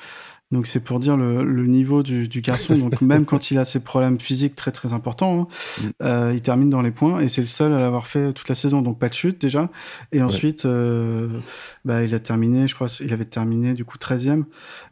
[0.55, 2.75] Donc c'est pour dire le, niveau du, garçon.
[2.75, 5.89] Donc même quand il a ses problèmes physiques très très importants, hein, mm.
[6.03, 8.55] euh, il termine dans les points et c'est le seul à l'avoir fait toute la
[8.55, 8.81] saison.
[8.81, 9.69] Donc pas de chute déjà.
[10.13, 11.41] Et ensuite, euh,
[11.83, 14.45] bah, il a terminé, je crois, il avait terminé du coup 13e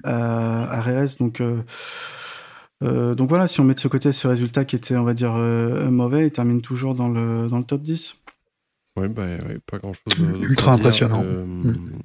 [0.03, 1.15] à Reyes.
[1.19, 1.41] Donc
[2.81, 5.35] donc voilà, si on met de ce côté ce résultat qui était, on va dire,
[5.35, 8.15] mauvais, il termine toujours dans le, dans le top 10.
[8.97, 9.23] Ouais, bah,
[9.65, 10.19] pas grand chose.
[10.41, 11.23] Ultra impressionnant.
[11.23, 11.99] Mm.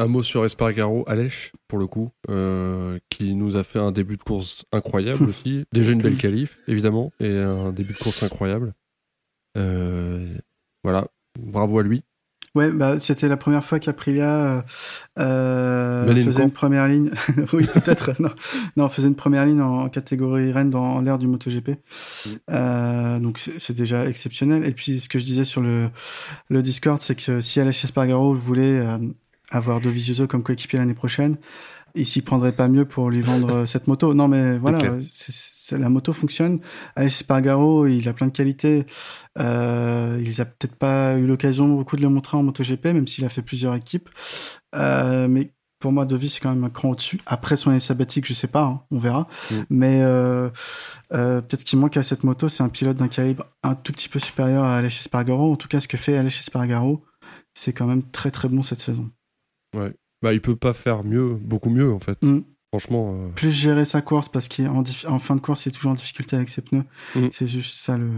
[0.00, 4.16] Un mot sur Espargaro, Alèche, pour le coup, euh, qui nous a fait un début
[4.16, 5.64] de course incroyable aussi.
[5.72, 8.74] Déjà une belle qualif, évidemment, et un début de course incroyable.
[9.56, 10.36] Euh,
[10.84, 12.04] voilà, bravo à lui.
[12.54, 14.64] Ouais, bah, c'était la première fois qu'Aprilia
[15.18, 17.10] euh, faisait une première ligne.
[17.52, 18.14] oui, peut-être.
[18.22, 18.30] non.
[18.76, 21.70] non, faisait une première ligne en catégorie Rennes dans l'ère du MotoGP.
[22.48, 23.18] Mm.
[23.20, 24.64] donc c'est déjà exceptionnel.
[24.64, 25.90] Et puis ce que je disais sur le,
[26.50, 28.80] le Discord, c'est que si Aleix Espargaro voulait
[29.50, 31.36] avoir Dovizioso comme coéquipier l'année prochaine,
[31.94, 34.14] il s'y prendrait pas mieux pour lui vendre euh, cette moto.
[34.14, 34.80] Non, mais voilà,
[35.72, 36.60] la moto fonctionne.
[36.96, 38.86] Alex Spargaro, il a plein de qualités.
[39.38, 43.24] Euh, il a peut-être pas eu l'occasion beaucoup de le montrer en MotoGP, même s'il
[43.24, 44.08] a fait plusieurs équipes.
[44.74, 47.20] Euh, mais pour moi, Devis, c'est quand même un cran au-dessus.
[47.26, 49.28] Après son année sabbatique, je sais pas, hein, on verra.
[49.50, 49.54] Mm.
[49.70, 50.50] Mais euh,
[51.12, 54.08] euh, peut-être qu'il manque à cette moto, c'est un pilote d'un calibre un tout petit
[54.08, 55.52] peu supérieur à Alex Spargaro.
[55.52, 57.04] En tout cas, ce que fait Alex Spargaro,
[57.54, 59.10] c'est quand même très très bon cette saison.
[59.76, 59.92] Ouais.
[60.22, 62.20] Bah, il peut pas faire mieux, beaucoup mieux en fait.
[62.22, 62.40] Mm.
[62.72, 63.14] Franchement.
[63.14, 65.94] Euh, Plus gérer sa course parce qu'en en fin de course, il est toujours en
[65.94, 66.84] difficulté avec ses pneus.
[67.14, 67.28] Mm.
[67.30, 68.10] C'est juste ça le,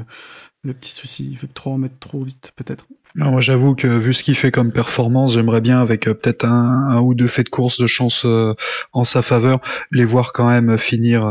[0.64, 1.28] le petit souci.
[1.30, 2.86] Il veut trop en mettre trop vite, peut-être.
[3.14, 6.88] moi, j'avoue que vu ce qu'il fait comme performance, j'aimerais bien avec euh, peut-être un,
[6.88, 8.54] un, ou deux faits de course de chance euh,
[8.92, 9.60] en sa faveur,
[9.92, 11.22] les voir quand même finir.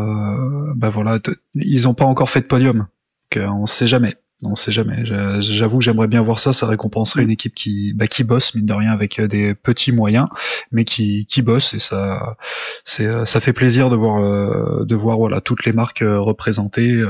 [0.75, 1.19] bah voilà,
[1.55, 2.87] ils ont pas encore fait de podium.
[3.35, 4.15] On sait jamais.
[4.41, 5.03] On sait jamais.
[5.39, 6.53] J'avoue que j'aimerais bien voir ça.
[6.53, 9.91] Ça récompenserait une équipe qui, bah, qui bosse mine de rien avec euh, des petits
[9.91, 10.27] moyens,
[10.71, 12.37] mais qui, qui bosse et ça,
[12.85, 17.03] c'est, euh, ça fait plaisir de voir, euh, de voir voilà toutes les marques représentées,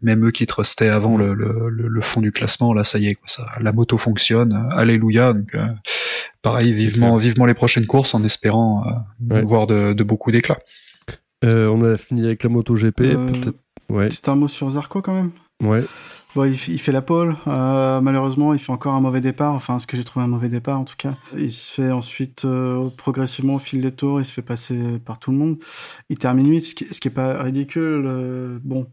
[0.00, 2.72] même eux qui trustaient avant le, le, le, fond du classement.
[2.72, 4.68] Là, ça y est, quoi, ça, la moto fonctionne.
[4.70, 5.32] Alléluia.
[5.32, 5.56] Donc,
[6.40, 8.84] pareil, vivement, vivement les prochaines courses en espérant
[9.18, 10.60] voir de, de beaucoup d'éclats.
[11.42, 13.16] on a fini avec la moto GP.
[13.88, 14.08] Ouais.
[14.12, 15.32] C'est un mot sur Zarco quand même.
[15.64, 15.84] Ouais.
[16.36, 17.36] Bon, il, fait la pole.
[17.48, 19.52] Euh, malheureusement, il fait encore un mauvais départ.
[19.52, 21.16] Enfin, ce que j'ai trouvé un mauvais départ, en tout cas.
[21.36, 25.18] Il se fait ensuite, euh, progressivement, au fil des tours, il se fait passer par
[25.18, 25.58] tout le monde.
[26.08, 28.04] Il termine 8, ce qui, ce est pas ridicule.
[28.06, 28.86] Euh, bon.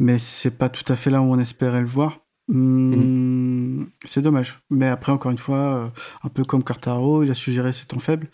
[0.00, 2.18] Mais c'est pas tout à fait là où on espérait le voir.
[2.48, 4.60] Hum, C'est dommage.
[4.70, 5.92] Mais après, encore une fois,
[6.24, 8.28] un peu comme Cartaro, il a suggéré ses temps faibles.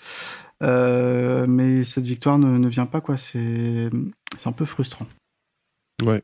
[0.62, 3.18] mais cette victoire ne, ne vient pas, quoi.
[3.18, 3.90] C'est
[4.46, 5.06] un peu frustrant.
[6.02, 6.22] Ouais.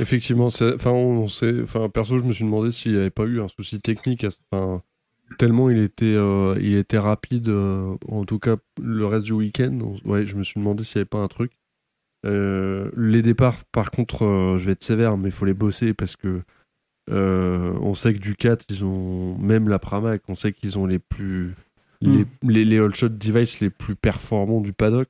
[0.00, 3.40] Effectivement, enfin, on sait, enfin, perso, je me suis demandé s'il n'y avait pas eu
[3.40, 4.82] un souci technique, enfin,
[5.38, 9.96] tellement il était, euh, il était rapide, euh, en tout cas le reste du week-end.
[10.04, 11.52] Ouais, je me suis demandé s'il n'y avait pas un truc.
[12.26, 16.16] Euh, les départs, par contre, je vais être sévère, mais il faut les bosser parce
[16.16, 16.42] que
[17.10, 21.54] on sait que Ducat, ils ont même la Pramac, on sait qu'ils ont les plus
[22.00, 22.50] les, hmm.
[22.50, 25.08] les, les all shot device les plus performants du paddock.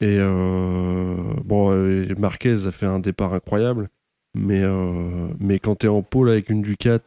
[0.00, 3.88] Et euh, bon, euh, Marquez a fait un départ incroyable,
[4.34, 7.00] mais, euh, mais quand tu en pôle avec une Ducat,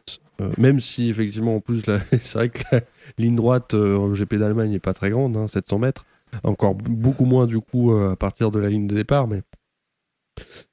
[0.58, 2.80] même si effectivement en plus c'est vrai que la
[3.16, 6.04] ligne droite au GP d'Allemagne n'est pas très grande, hein, 700 mètres,
[6.42, 9.42] encore beaucoup moins du coup à partir de la ligne de départ, mais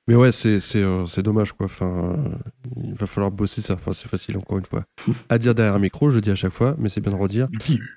[0.10, 1.68] mais ouais, c'est c'est euh, c'est dommage quoi.
[1.68, 2.18] Enfin,
[2.84, 3.76] il va falloir bosser ça.
[3.76, 4.84] Enfin, c'est facile encore une fois
[5.30, 6.10] à dire derrière un micro.
[6.10, 7.47] Je le dis à chaque fois, mais c'est bien de redire.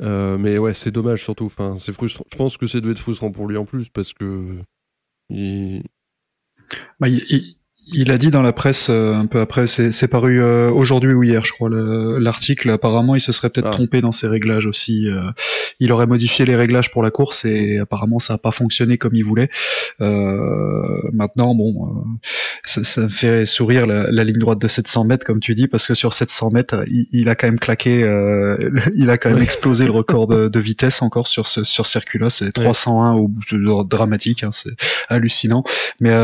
[0.02, 1.46] Euh, mais ouais, c'est dommage surtout.
[1.46, 2.26] Enfin, c'est frustrant.
[2.30, 4.58] Je pense que c'est doit être frustrant pour lui en plus parce que
[5.30, 5.84] il,
[7.00, 7.56] bah, il, il
[8.10, 11.44] a dit dans la presse euh, un peu après, c'est paru euh, aujourd'hui ou hier,
[11.44, 12.70] je crois, l'article.
[12.70, 13.72] Apparemment, il se serait peut-être ah.
[13.72, 15.08] trompé dans ses réglages aussi.
[15.08, 15.30] Euh,
[15.80, 19.14] il aurait modifié les réglages pour la course et apparemment, ça n'a pas fonctionné comme
[19.14, 19.48] il voulait.
[20.00, 22.04] maintenant, bon,
[22.64, 25.68] ça, ça, me fait sourire la, la, ligne droite de 700 mètres, comme tu dis,
[25.68, 28.00] parce que sur 700 mètres, il, il a quand même claqué,
[28.94, 32.30] il a quand même explosé le record de, de, vitesse encore sur ce sur circuit-là.
[32.30, 34.72] C'est 301 au bout dramatique, hein, c'est
[35.08, 35.64] hallucinant.
[36.00, 36.14] Mais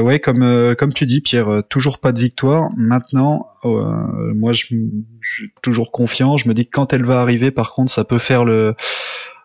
[0.00, 2.68] ouais, comme comme tu dis, Pierre, euh, toujours pas de victoire.
[2.76, 6.36] Maintenant, euh, moi, je, suis toujours confiant.
[6.36, 8.74] Je me dis que quand elle va arriver, par contre, ça peut faire le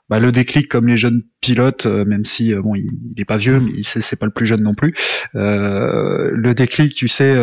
[0.09, 2.85] bah, le déclic comme les jeunes pilotes, même si bon, il,
[3.15, 4.93] il, est pas vieux, mais c'est pas le plus jeune non plus.
[5.33, 7.33] le déclic, tu sais,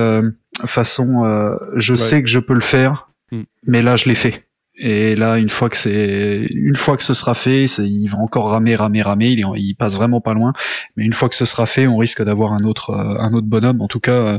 [0.66, 3.42] façon, je sais que je peux le faire, mm.
[3.66, 4.47] mais là, je l'ai fait.
[4.80, 8.50] Et là, une fois que c'est, une fois que ce sera fait, il va encore
[8.50, 9.30] ramer, ramer, ramer.
[9.30, 10.52] Il, il, passe vraiment pas loin.
[10.96, 13.48] Mais une fois que ce sera fait, on risque d'avoir un autre, euh, un autre
[13.48, 13.80] bonhomme.
[13.80, 14.38] En tout cas, euh,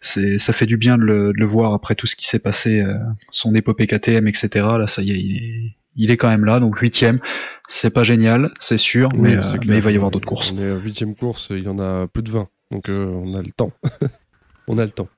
[0.00, 2.40] c'est, ça fait du bien de le, de le, voir après tout ce qui s'est
[2.40, 2.98] passé, euh,
[3.30, 4.48] son épopée KTM, etc.
[4.78, 6.58] Là, ça y est, il est, il est quand même là.
[6.58, 7.20] Donc huitième,
[7.68, 10.52] c'est pas génial, c'est sûr, mais, mais, il va y avoir d'autres courses.
[10.52, 12.48] On est huitième course, il y en a plus de 20.
[12.72, 13.72] Donc on a le temps.
[14.66, 15.08] on a le temps.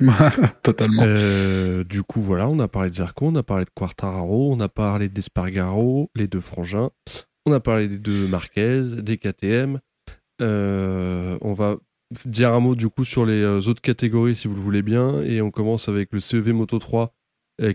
[0.62, 1.02] Totalement.
[1.04, 4.60] Euh, du coup, voilà, on a parlé de Zerko, on a parlé de Quartararo, on
[4.60, 6.90] a parlé d'Espargaro, les deux frangins,
[7.46, 9.80] on a parlé des deux Marquez, des KTM.
[10.42, 11.76] Euh, on va
[12.26, 15.22] dire un mot du coup sur les euh, autres catégories si vous le voulez bien.
[15.22, 17.12] Et on commence avec le CEV Moto 3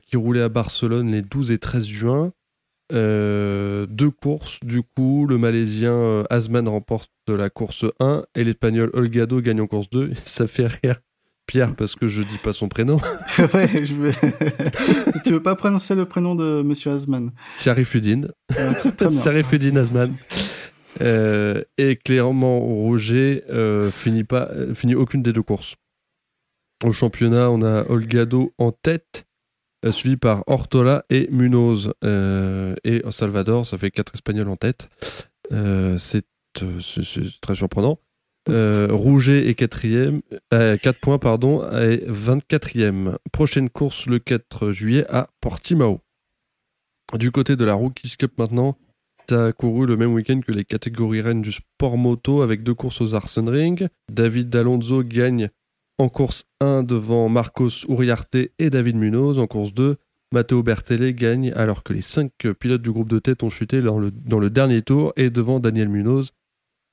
[0.05, 2.33] qui roulait à Barcelone les 12 et 13 juin.
[2.91, 9.61] deux courses, du coup, le Malaisien Asman remporte la course 1 et l'Espagnol Olgado gagne
[9.61, 10.11] en course 2.
[10.23, 11.01] Ça fait rire
[11.47, 12.97] Pierre parce que je dis pas son prénom.
[13.53, 14.13] ouais, je veux...
[15.25, 17.31] tu veux pas prononcer le prénom de Monsieur Asman?
[17.57, 18.21] Sharifudin.
[19.23, 20.15] Sharifudin Asman.
[21.01, 25.75] Euh, et clairement, Roger euh, finit pas, euh, finit aucune des deux courses.
[26.83, 29.25] Au championnat, on a Olgado en tête,
[29.91, 31.93] suivi par Ortola et Munoz.
[32.03, 34.89] et Salvador, ça fait quatre Espagnols en tête.
[35.97, 36.25] c'est
[37.41, 37.99] très surprenant.
[38.49, 40.21] Euh, Rouget est quatrième,
[40.53, 43.17] euh, 4 points pardon, et 24e.
[43.31, 46.01] Prochaine course le 4 juillet à Portimao.
[47.17, 48.77] Du côté de la Rookies Cup maintenant,
[49.29, 52.73] ça a couru le même week-end que les catégories reines du sport moto avec deux
[52.73, 53.17] courses aux
[53.47, 53.87] Ring.
[54.11, 55.49] David Alonso gagne
[55.97, 59.39] en course 1 devant Marcos Uriarte et David Munoz.
[59.39, 59.97] En course 2,
[60.33, 63.99] Matteo Bertelle gagne alors que les 5 pilotes du groupe de tête ont chuté dans
[64.39, 66.31] le dernier tour et devant Daniel Munoz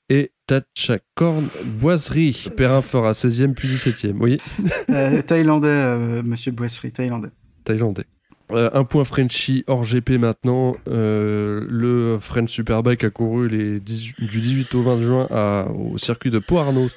[0.08, 1.46] et Tachakorn
[1.80, 2.48] Boiserie.
[2.56, 4.16] Perrin fera 16e puis 17e.
[4.20, 4.38] Oui.
[4.90, 7.28] Euh, thaïlandais, euh, monsieur Boiserie, thaïlandais.
[7.64, 8.04] Thaïlandais.
[8.52, 10.76] Euh, un point Frenchy hors GP maintenant.
[10.86, 15.26] le French Superbike a couru les du 18 au 20 juin
[15.74, 16.96] au circuit de Poarnos.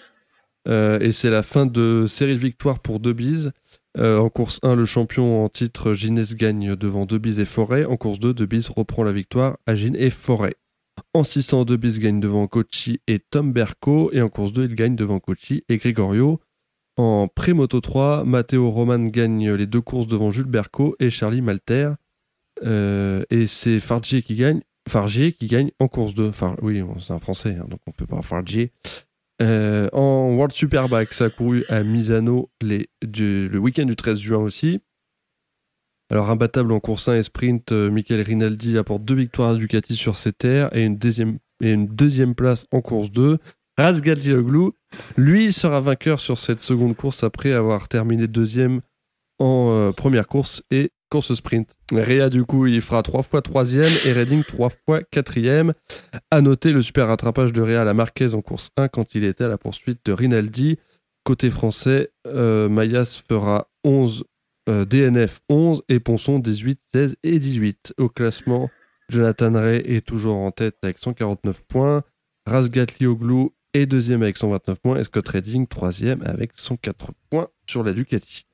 [0.68, 3.52] et c'est la fin de série de victoires pour Debise.
[4.00, 7.84] en course 1, le champion en titre Ginès gagne devant Debise et Forêt.
[7.84, 10.56] En course 2, Debise reprend la victoire à Gine et Forêt.
[11.14, 14.12] En 602, Bis gagne devant Kochi et Tom Berco.
[14.14, 16.40] Et en course 2, il gagne devant Kochi et Gregorio.
[16.98, 21.92] En pré-moto 3, Matteo Roman gagne les deux courses devant Jules Berco et Charlie Malter.
[22.64, 24.62] Euh, et c'est Fargier qui gagne.
[25.80, 26.30] En course 2.
[26.30, 28.72] Enfin, oui, c'est un français, hein, donc on peut pas Fargier.
[29.42, 34.82] Euh, en World Superbike, ça a couru à Misano le week-end du 13 juin aussi.
[36.12, 39.96] Alors imbattable en course 1 et sprint, euh, Michael Rinaldi apporte deux victoires à Ducati
[39.96, 43.38] sur ses terres et une deuxième, place en course 2.
[43.78, 44.72] Razgatlioglu,
[45.16, 48.82] lui, sera vainqueur sur cette seconde course après avoir terminé deuxième
[49.40, 51.74] en euh, première course et course sprint.
[51.94, 55.72] Réa, du coup, il fera trois fois troisième et Redding trois fois quatrième.
[56.30, 59.24] À noter le super rattrapage de Réa à la Marquez en course 1 quand il
[59.24, 60.78] était à la poursuite de Rinaldi.
[61.24, 64.26] Côté français, euh, Mayas fera 11
[64.70, 67.96] euh, DNF 11 et Ponson 18, 16 et 18.
[67.98, 68.70] Au classement,
[69.10, 72.04] Jonathan Ray est toujours en tête avec 149 points.
[72.46, 74.98] Razgat Lioglu est deuxième avec 129 points.
[74.98, 78.46] Et Scott Redding, troisième avec 104 points sur la Ducati.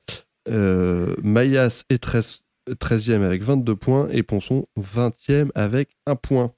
[0.48, 6.52] Euh, Mayas est 13, 13e avec 22 points et Ponson 20e avec 1 point.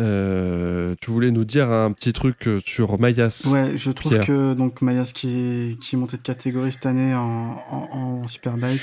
[0.00, 3.46] Euh, tu voulais nous dire un petit truc euh, sur Mayas.
[3.50, 7.58] Ouais, je trouve que donc Mayas qui, qui est monté de catégorie cette année en,
[7.70, 8.82] en, Superbike,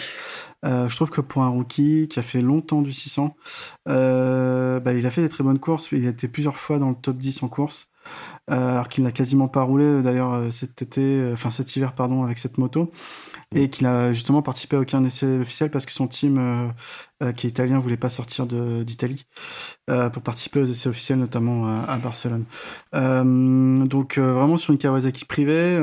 [0.65, 3.36] euh, je trouve que pour un rookie qui a fait longtemps du 600,
[3.89, 5.91] euh, bah, il a fait des très bonnes courses.
[5.91, 7.89] Il a été plusieurs fois dans le top 10 en course.
[8.47, 12.57] alors qu'il n'a quasiment pas roulé d'ailleurs cet été, enfin cet hiver pardon, avec cette
[12.57, 12.91] moto,
[13.53, 16.72] et qu'il a justement participé à aucun essai officiel parce que son team
[17.24, 19.26] euh, qui est italien, voulait pas sortir d'Italie
[19.89, 22.45] euh, pour participer aux essais officiels, notamment à, Barcelone.
[22.93, 25.78] Euh, donc vraiment sur une Kawasaki privée,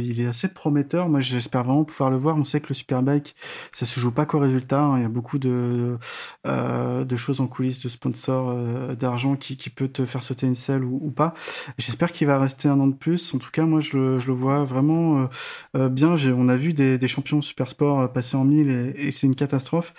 [0.00, 1.08] il est assez prometteur.
[1.08, 2.36] Moi, j'espère vraiment pouvoir le voir.
[2.36, 3.36] On sait que le Superbike,
[3.70, 4.80] ça se joue pas qu'au résultat.
[4.80, 4.98] Hein.
[4.98, 5.98] Il y a beaucoup de
[6.44, 8.54] de choses en coulisses, de sponsors,
[8.96, 11.34] d'argent qui, qui peut te faire sauter une selle ou, pas.
[11.78, 13.34] J'espère qu'il va rester un an de plus.
[13.34, 15.28] En tout cas, moi, je le, je le vois vraiment
[15.74, 16.16] bien.
[16.36, 19.92] On a vu des, des champions super sport passer en mille et, c'est une catastrophe.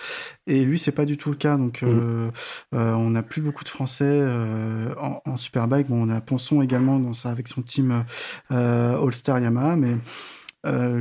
[0.63, 1.57] Lui, c'est pas du tout le cas.
[1.57, 1.87] Donc, mm.
[1.87, 2.31] euh,
[2.75, 5.87] euh, on n'a plus beaucoup de Français euh, en, en, Superbike.
[5.87, 8.03] Bon, on a Ponson également dans ça avec son team
[8.49, 9.97] All Star Yamaha, mais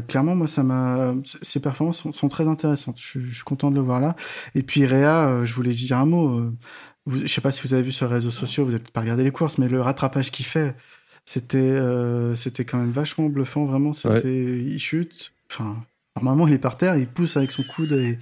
[0.07, 1.15] clairement, moi, ça m'a.
[1.25, 2.99] Ses performances sont, très intéressantes.
[3.01, 4.17] Je, suis content de le voir là.
[4.55, 6.53] Et puis Réa, je voulais dire un mot.
[7.07, 8.93] vous, je sais pas si vous avez vu sur les réseaux sociaux, vous n'avez peut-être
[8.93, 10.75] pas regardé les courses, mais le rattrapage qu'il fait,
[11.27, 13.93] c'était euh, c'était quand même vachement bluffant, vraiment.
[13.93, 15.85] C'était, il chute, enfin,
[16.15, 18.19] normalement il est par terre, il pousse avec son coude et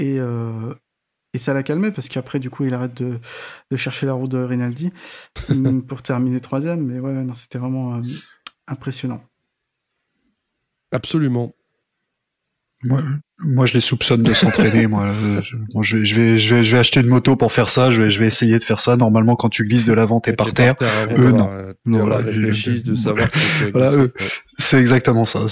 [0.00, 0.74] et, euh,
[1.34, 3.18] et ça l'a calmé parce qu'après du coup il arrête de,
[3.70, 4.92] de chercher la route de Rinaldi
[5.88, 6.84] pour terminer troisième.
[6.86, 8.02] Mais ouais, non, c'était vraiment euh,
[8.66, 9.22] impressionnant.
[10.92, 11.52] Absolument.
[12.82, 13.02] Moi,
[13.38, 14.86] moi, je les soupçonne de s'entraîner.
[14.86, 17.68] moi, je, je, vais, je, vais, je, vais, je vais acheter une moto pour faire
[17.68, 17.90] ça.
[17.90, 18.96] Je vais, je vais essayer de faire ça.
[18.96, 20.76] Normalement, quand tu glisses de l'avant, t'es par terre.
[21.18, 21.50] eux, non.
[21.52, 23.28] Euh, non voilà, de savoir.
[23.74, 24.06] voilà,
[24.58, 25.44] c'est exactement ça.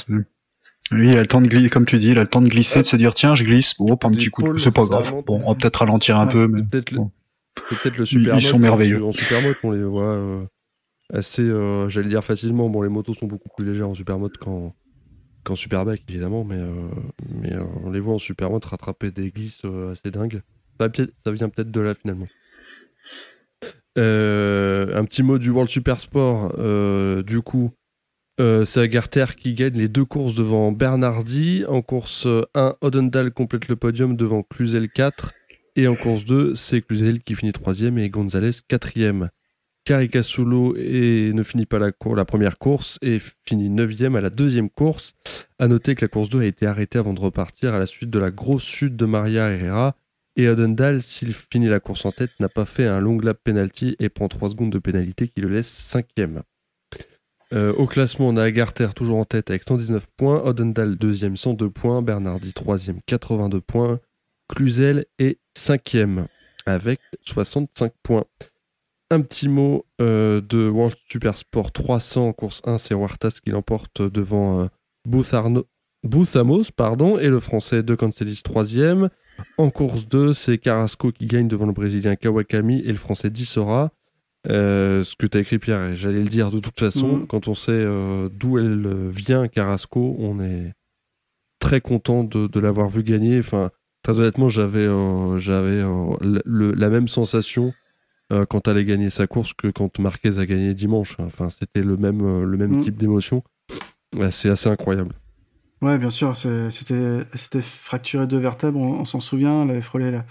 [0.91, 2.49] Lui, il a le temps de glisser, comme tu dis, il a le temps de
[2.49, 3.75] glisser, de se dire tiens, je glisse.
[3.79, 5.23] Bon, un petit coup, c'est pas grave.
[5.27, 7.11] Bon, on va peut-être ralentir un peu, mais peut-être bon.
[7.71, 9.05] le, peut le super ils sont merveilleux.
[9.05, 10.45] En super mode, on les voit euh,
[11.13, 12.69] assez, euh, j'allais dire facilement.
[12.71, 14.75] Bon, les motos sont beaucoup plus légères en super mode qu'en
[15.45, 16.91] qu'en Superbike évidemment, mais, euh,
[17.41, 20.43] mais euh, on les voit en Supermode rattraper des glisses euh, assez dingues.
[20.79, 20.89] Ça,
[21.25, 22.27] ça vient peut-être de là finalement.
[23.97, 26.55] un petit mot du World Super Sport,
[27.25, 27.73] du coup,
[28.39, 31.65] c'est Agarter qui gagne les deux courses devant Bernardi.
[31.67, 35.33] En course 1, Odendal complète le podium devant Cluzel 4.
[35.77, 39.31] Et en course 2, c'est Cluzel qui finit troisième et Gonzalez quatrième.
[39.85, 44.71] Caricasulo et ne finit pas la, la première course et finit 9 à la deuxième
[44.71, 45.15] course.
[45.59, 48.11] À noter que la course 2 a été arrêtée avant de repartir à la suite
[48.11, 49.97] de la grosse chute de Maria Herrera.
[50.37, 53.97] Et Odendal, s'il finit la course en tête, n'a pas fait un long lap penalty
[53.99, 56.07] et prend 3 secondes de pénalité qui le laisse 5
[57.53, 61.71] euh, au classement, on a Agarter toujours en tête avec 119 points, Odendal deuxième 102
[61.71, 64.01] points, Bernardi troisième 82 points,
[64.49, 66.27] Cluzel est cinquième
[66.67, 68.25] avec 65 points.
[69.11, 74.03] Un petit mot euh, de World Super Sport 300 course 1, c'est Huertas qui l'emporte
[74.03, 74.67] devant euh,
[76.71, 78.65] pardon, et le français De Cancelis 3
[79.57, 83.93] En course 2, c'est Carrasco qui gagne devant le brésilien Kawakami et le français Dissora.
[84.47, 87.27] Euh, ce que tu as écrit Pierre, j'allais le dire de toute façon, mhm.
[87.27, 90.73] quand on sait euh, d'où elle vient, Carrasco, on est
[91.59, 93.41] très content de, l'avoir vu gagner.
[93.41, 93.71] Enfin,
[94.03, 94.89] très honnêtement, j'avais
[95.39, 95.85] j'avais
[96.23, 97.73] la même sensation
[98.31, 101.17] euh, quand elle a gagné sa course que quand Marquez a gagné dimanche.
[101.23, 102.85] Enfin, c'était le même, euh, le même mm.
[102.85, 103.43] type d'émotion.
[104.31, 105.15] c'est assez incroyable.
[105.81, 110.25] Ouais, bien sûr, c'était fracturé deux vertèbres, on, s'en souvient, elle avait frôlé la,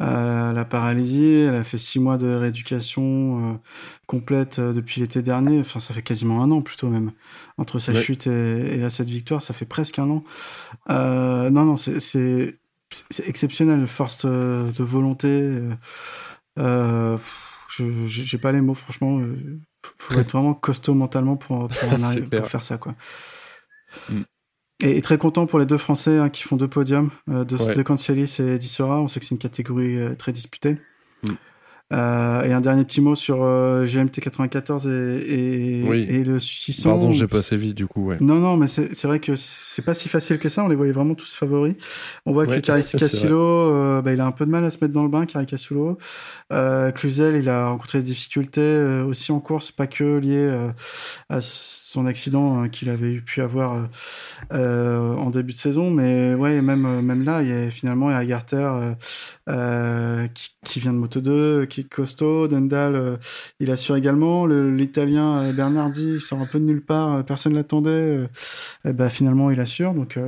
[0.00, 3.60] euh, la, paralysie, elle a fait six mois de rééducation
[4.06, 7.12] complète depuis l'été dernier, enfin ça fait quasiment un an plutôt même,
[7.58, 10.24] entre sa chute et, et cette victoire, ça fait presque un an.
[10.88, 12.58] non, non, c'est
[13.26, 15.60] exceptionnel, force de volonté.
[16.58, 17.18] Euh,
[17.68, 19.20] je j'ai pas les mots, franchement.
[19.20, 19.60] Euh,
[19.98, 22.94] faut être vraiment costaud mentalement pour, pour, en arriver, pour faire ça, quoi.
[24.10, 24.22] Mm.
[24.82, 27.74] Et, très content pour les deux Français hein, qui font deux podiums, euh, de, ouais.
[27.74, 29.00] de Cancelis et Dissora.
[29.00, 30.78] On sait que c'est une catégorie euh, très disputée.
[31.22, 31.32] Mm.
[31.92, 36.88] Euh, et un dernier petit mot sur euh, GMT 94 et, et, et, le 600.
[36.88, 38.06] Pardon, j'ai passé vite du coup.
[38.06, 38.16] Ouais.
[38.20, 40.64] Non, non, mais c'est vrai que c'est pas si facile que ça.
[40.64, 41.74] On les voyait vraiment tous favoris.
[42.24, 44.94] On voit que Caricasulo, euh, bah, il a un peu de mal à se mettre
[44.94, 45.98] dans le bain, Caricasulo.
[46.52, 50.50] Euh, Cluzel, il a rencontré des difficultés aussi en course, pas que liées
[51.28, 53.88] à son accident hein, qu'il avait pu avoir
[54.50, 55.90] en début de saison.
[55.90, 58.94] Mais ouais, même, même là, il y a finalement il y a Garter
[60.64, 62.48] qui, vient de Moto 2, qui est costaud.
[62.48, 63.18] Dendal,
[63.60, 64.46] il assure également.
[64.46, 68.28] L'Italien Bernardi, il sort un peu de nulle part, personne ne l'attendait.
[68.84, 69.94] et ben, finalement, il assure.
[69.94, 70.18] Donc,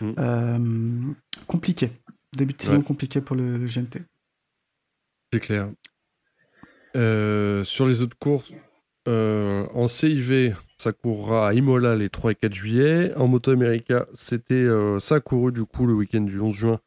[0.00, 1.12] mm.
[1.46, 1.90] compliqué.
[2.36, 4.02] Début de saison compliqué pour le, le GMT.
[5.32, 5.70] C'est clair.
[7.64, 8.52] sur les autres courses,
[9.06, 13.14] en CIV, ça courra à Imola les 3 et 4 juillet.
[13.16, 16.80] En Moto America, c'était euh, ça a couru du coup le week-end du 11 juin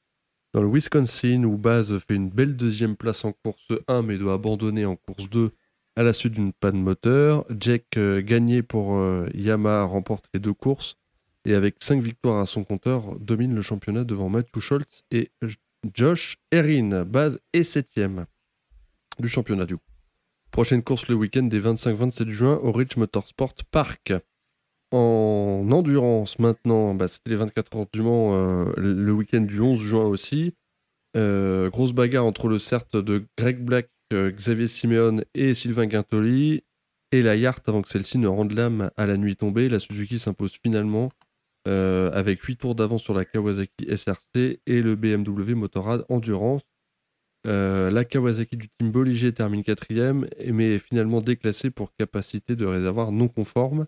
[0.58, 4.34] dans le Wisconsin où Baz fait une belle deuxième place en course 1 mais doit
[4.34, 5.52] abandonner en course 2
[5.96, 7.46] à la suite d'une panne moteur.
[7.60, 10.96] Jack euh, gagné pour euh, Yamaha remporte les deux courses
[11.46, 15.30] et avec 5 victoires à son compteur domine le championnat devant Matthew Schultz et
[15.94, 17.06] Josh Erin.
[17.06, 18.02] Baz est 7
[19.20, 19.84] du championnat du coup.
[20.50, 24.12] Prochaine course le week-end des 25-27 juin au Rich Motorsport Park.
[24.92, 29.78] En endurance maintenant, bah, c'était les 24 heures du Mans euh, le week-end du 11
[29.78, 30.54] juin aussi.
[31.18, 36.64] Euh, grosse bagarre entre le CERT de Greg Black, euh, Xavier Simeone et Sylvain Guintoli.
[37.12, 39.70] Et la Yacht avant que celle-ci ne rende l'âme à la nuit tombée.
[39.70, 41.10] La Suzuki s'impose finalement
[41.66, 46.64] avec 8 tours d'avance sur la Kawasaki SRC et le BMW Motorrad Endurance.
[47.44, 53.12] La Kawasaki du team Bolliger termine quatrième, mais est finalement déclassée pour capacité de réservoir
[53.12, 53.86] non conforme.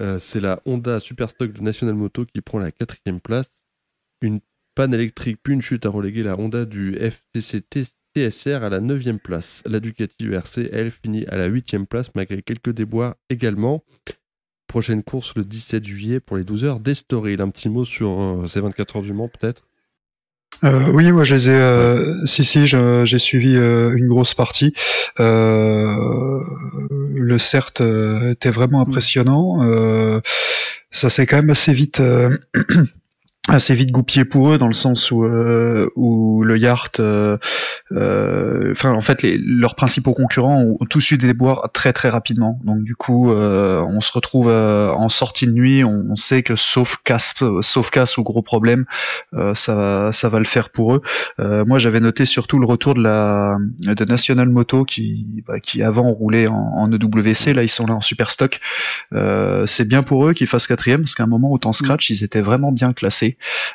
[0.00, 3.64] Euh, c'est la Honda Superstock de National Moto qui prend la quatrième place.
[4.20, 4.40] Une
[4.74, 7.62] panne électrique puis une chute a relégué la Honda du FTC
[8.14, 9.62] TSR à la 9 place.
[9.66, 13.84] La Ducati ERC, elle, finit à la 8 place malgré quelques déboires également.
[14.66, 17.40] Prochaine course le 17 juillet pour les 12 heures d'Estoril.
[17.42, 19.64] Un petit mot sur euh, ces 24 heures du Mans peut-être?
[20.64, 21.54] Euh, oui, moi je les ai.
[21.54, 24.74] Euh, si si, j'ai suivi euh, une grosse partie.
[25.18, 26.40] Euh,
[27.14, 27.82] le CERT
[28.30, 29.60] était vraiment impressionnant.
[30.90, 32.00] ça s'est quand même assez vite
[33.48, 37.38] assez vite goupillé pour eux dans le sens où euh, où le Yacht euh,
[37.90, 42.08] euh, enfin en fait les, leurs principaux concurrents ont, tous eu des boires très très
[42.08, 42.60] rapidement.
[42.62, 47.34] Donc du coup on se retrouve en sortie de nuit on, sait que sauf casse
[47.62, 48.84] sauf casse ou gros problème
[49.54, 51.02] ça va ça va le faire pour eux.
[51.38, 56.12] Moi j'avais noté surtout le retour de la de National Moto qui bah, qui avant
[56.12, 58.60] roulait en, en, EWC là ils sont là en super stock.
[59.10, 62.40] C'est bien pour eux qu'ils fassent quatrième parce qu'à un moment autant scratch ils étaient
[62.40, 63.31] vraiment bien classés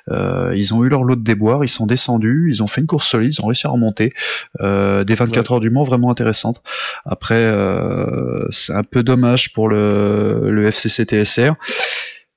[0.10, 2.88] euh, ils ont eu leur lot de déboires, ils sont descendus, ils ont fait une
[2.88, 4.14] course solide, ils ont réussi à remonter.
[4.62, 6.62] Euh, des 24 heures du Mans vraiment intéressantes.
[7.06, 11.54] Après, euh, c'est un peu dommage pour le, le FCC TSR.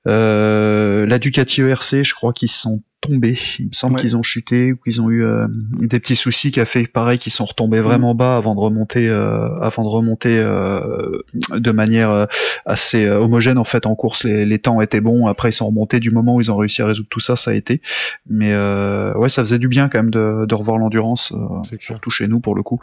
[0.05, 3.37] la Ducati ERC, je crois qu'ils sont tombés.
[3.59, 6.59] Il me semble qu'ils ont chuté ou qu'ils ont eu euh, des petits soucis qui
[6.59, 7.83] a fait pareil qu'ils sont retombés mm.
[7.83, 12.27] vraiment bas avant de remonter euh, avant de remonter euh, de manière
[12.65, 13.57] assez homogène.
[13.57, 15.25] En fait en course les, les, temps étaient bons.
[15.25, 17.51] Après ils sont remontés du moment où ils ont réussi à résoudre tout ça ça
[17.51, 17.81] a été.
[18.29, 18.55] Mais
[19.15, 21.33] ouais ça faisait du bien quand même de, de revoir l'endurance
[21.79, 22.79] surtout chez nous pour le coup.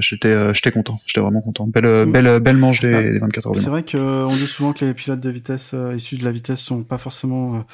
[0.00, 1.00] J'étais j'étais content.
[1.06, 1.66] J'étais vraiment content.
[1.66, 2.12] Belle mm.
[2.12, 4.94] belle belle manche des, ah, des 24 heures c'est vrai qu'on dit souvent que les
[4.94, 7.64] pilotes de vitesse issus de la vitesse sont pas forcément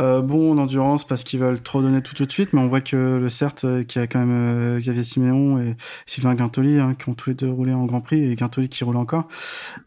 [0.00, 2.80] euh, bon en endurance parce qu'ils veulent trop donner tout, de suite, mais on voit
[2.80, 5.76] que le CERT, euh, qui a quand même euh, Xavier Siméon et
[6.06, 8.82] Sylvain Guintoli, hein, qui ont tous les deux roulé en Grand Prix, et Guintoli qui
[8.84, 9.28] roule encore,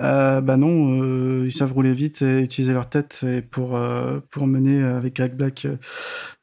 [0.01, 3.79] euh, bah non, ils savent rouler vite et utiliser leur tête pour,
[4.29, 5.67] pour mener avec Greg Black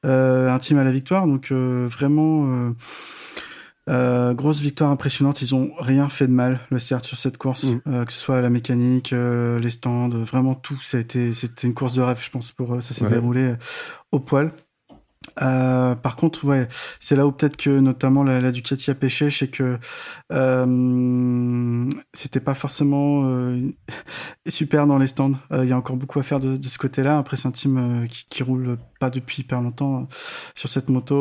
[0.04, 1.26] un team à la victoire.
[1.26, 2.72] Donc vraiment
[3.90, 5.42] euh, grosse victoire impressionnante.
[5.42, 7.80] Ils ont rien fait de mal, le CERT, sur cette course, mm.
[7.88, 10.80] euh, que ce soit la mécanique, euh, les stands, vraiment tout.
[10.82, 12.80] Ça a été, c'était une course de rêve, je pense, pour eux.
[12.80, 13.54] Ça s'est déroulé
[14.12, 14.52] au poil.
[15.42, 16.66] Euh, par contre, ouais,
[16.98, 19.78] c'est là où peut-être que notamment la, Ducati a pêché, c'est que
[20.32, 23.70] euh, c'était pas forcément euh,
[24.48, 25.34] super dans les stands.
[25.52, 27.18] Il y a encore beaucoup à faire de, ce côté-là.
[27.18, 30.08] Après, c'est un team qui, roule pas depuis hyper longtemps
[30.54, 31.14] sur cette moto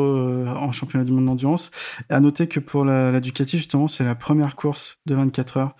[0.46, 1.70] en championnat du monde d'endurance.
[2.08, 5.76] À noter que pour la, la Ducati, justement, c'est la première course de 24 heures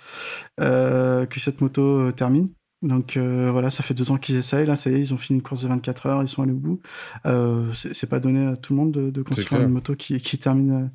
[0.58, 2.50] que cette moto termine.
[2.82, 4.66] Donc euh, voilà, ça fait deux ans qu'ils essayent.
[4.66, 6.52] Là, ça y est, ils ont fini une course de 24 heures, ils sont allés
[6.52, 6.80] au bout.
[7.26, 10.38] Euh, c'est pas donné à tout le monde de, de construire une moto qui, qui
[10.38, 10.90] termine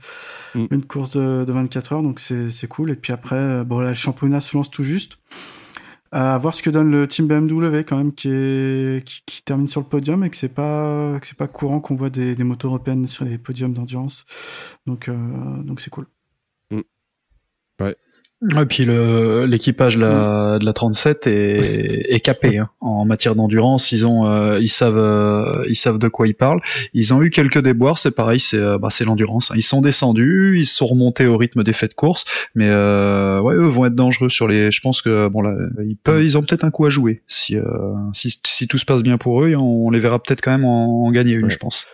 [0.56, 0.68] euh, mm.
[0.72, 2.92] une course de, de 24 heures, donc c'est cool.
[2.92, 5.20] Et puis après, euh, bon là, le championnat se lance tout juste.
[6.12, 9.68] À voir ce que donne le team BMW quand même, qui, est, qui, qui termine
[9.68, 12.44] sur le podium et que c'est pas que c'est pas courant qu'on voit des, des
[12.46, 14.26] motos européennes sur les podiums d'endurance.
[14.88, 15.10] Donc
[15.66, 16.06] donc c'est cool.
[18.42, 18.60] Mm.
[18.60, 22.70] Et puis l'équipage de, de la 37 est, est capé hein.
[22.82, 23.92] en matière d'endurance.
[23.92, 26.62] Ils ont, euh, ils savent, euh, ils savent de quoi ils parlent.
[26.94, 29.52] Ils ont eu quelques déboires, c'est pareil, c'est euh, bah, l'endurance.
[29.52, 29.56] Hein.
[29.58, 32.26] Ils sont descendus, ils sont remontés au rythme des faits de course,
[32.56, 34.72] mais ouais, eux vont être dangereux sur les.
[34.72, 35.56] Je pense que bon là,
[35.86, 37.56] ils peuvent, ils ont peut-être un coup à jouer si,
[38.14, 39.56] si, si tout se passe bien pour eux.
[39.56, 41.88] On, les verra peut-être quand même en, gagner une, je pense.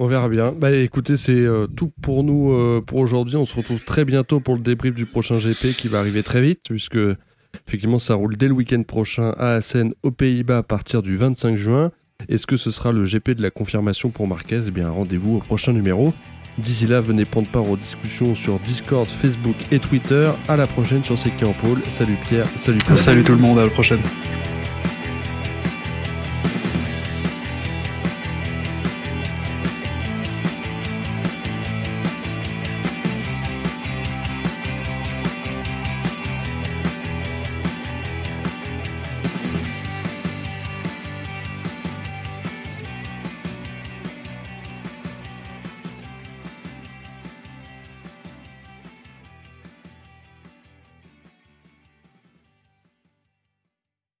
[0.00, 0.52] On verra bien.
[0.52, 3.34] Bah écoutez, c'est euh, tout pour nous euh, pour aujourd'hui.
[3.34, 6.40] On se retrouve très bientôt pour le débrief du prochain GP qui va arriver très
[6.40, 6.98] vite puisque
[7.66, 11.56] effectivement ça roule dès le week-end prochain à Assen aux Pays-Bas à partir du 25
[11.56, 11.90] juin.
[12.28, 14.60] Est-ce que ce sera le GP de la confirmation pour Marquez?
[14.68, 16.14] Eh bien rendez-vous au prochain numéro.
[16.58, 20.30] D'ici là, venez prendre part aux discussions sur Discord, Facebook et Twitter.
[20.48, 21.78] À la prochaine sur C'est en pôle.
[21.88, 22.96] Salut Pierre, salut Pierre.
[22.96, 24.00] Salut tout le monde, à la prochaine.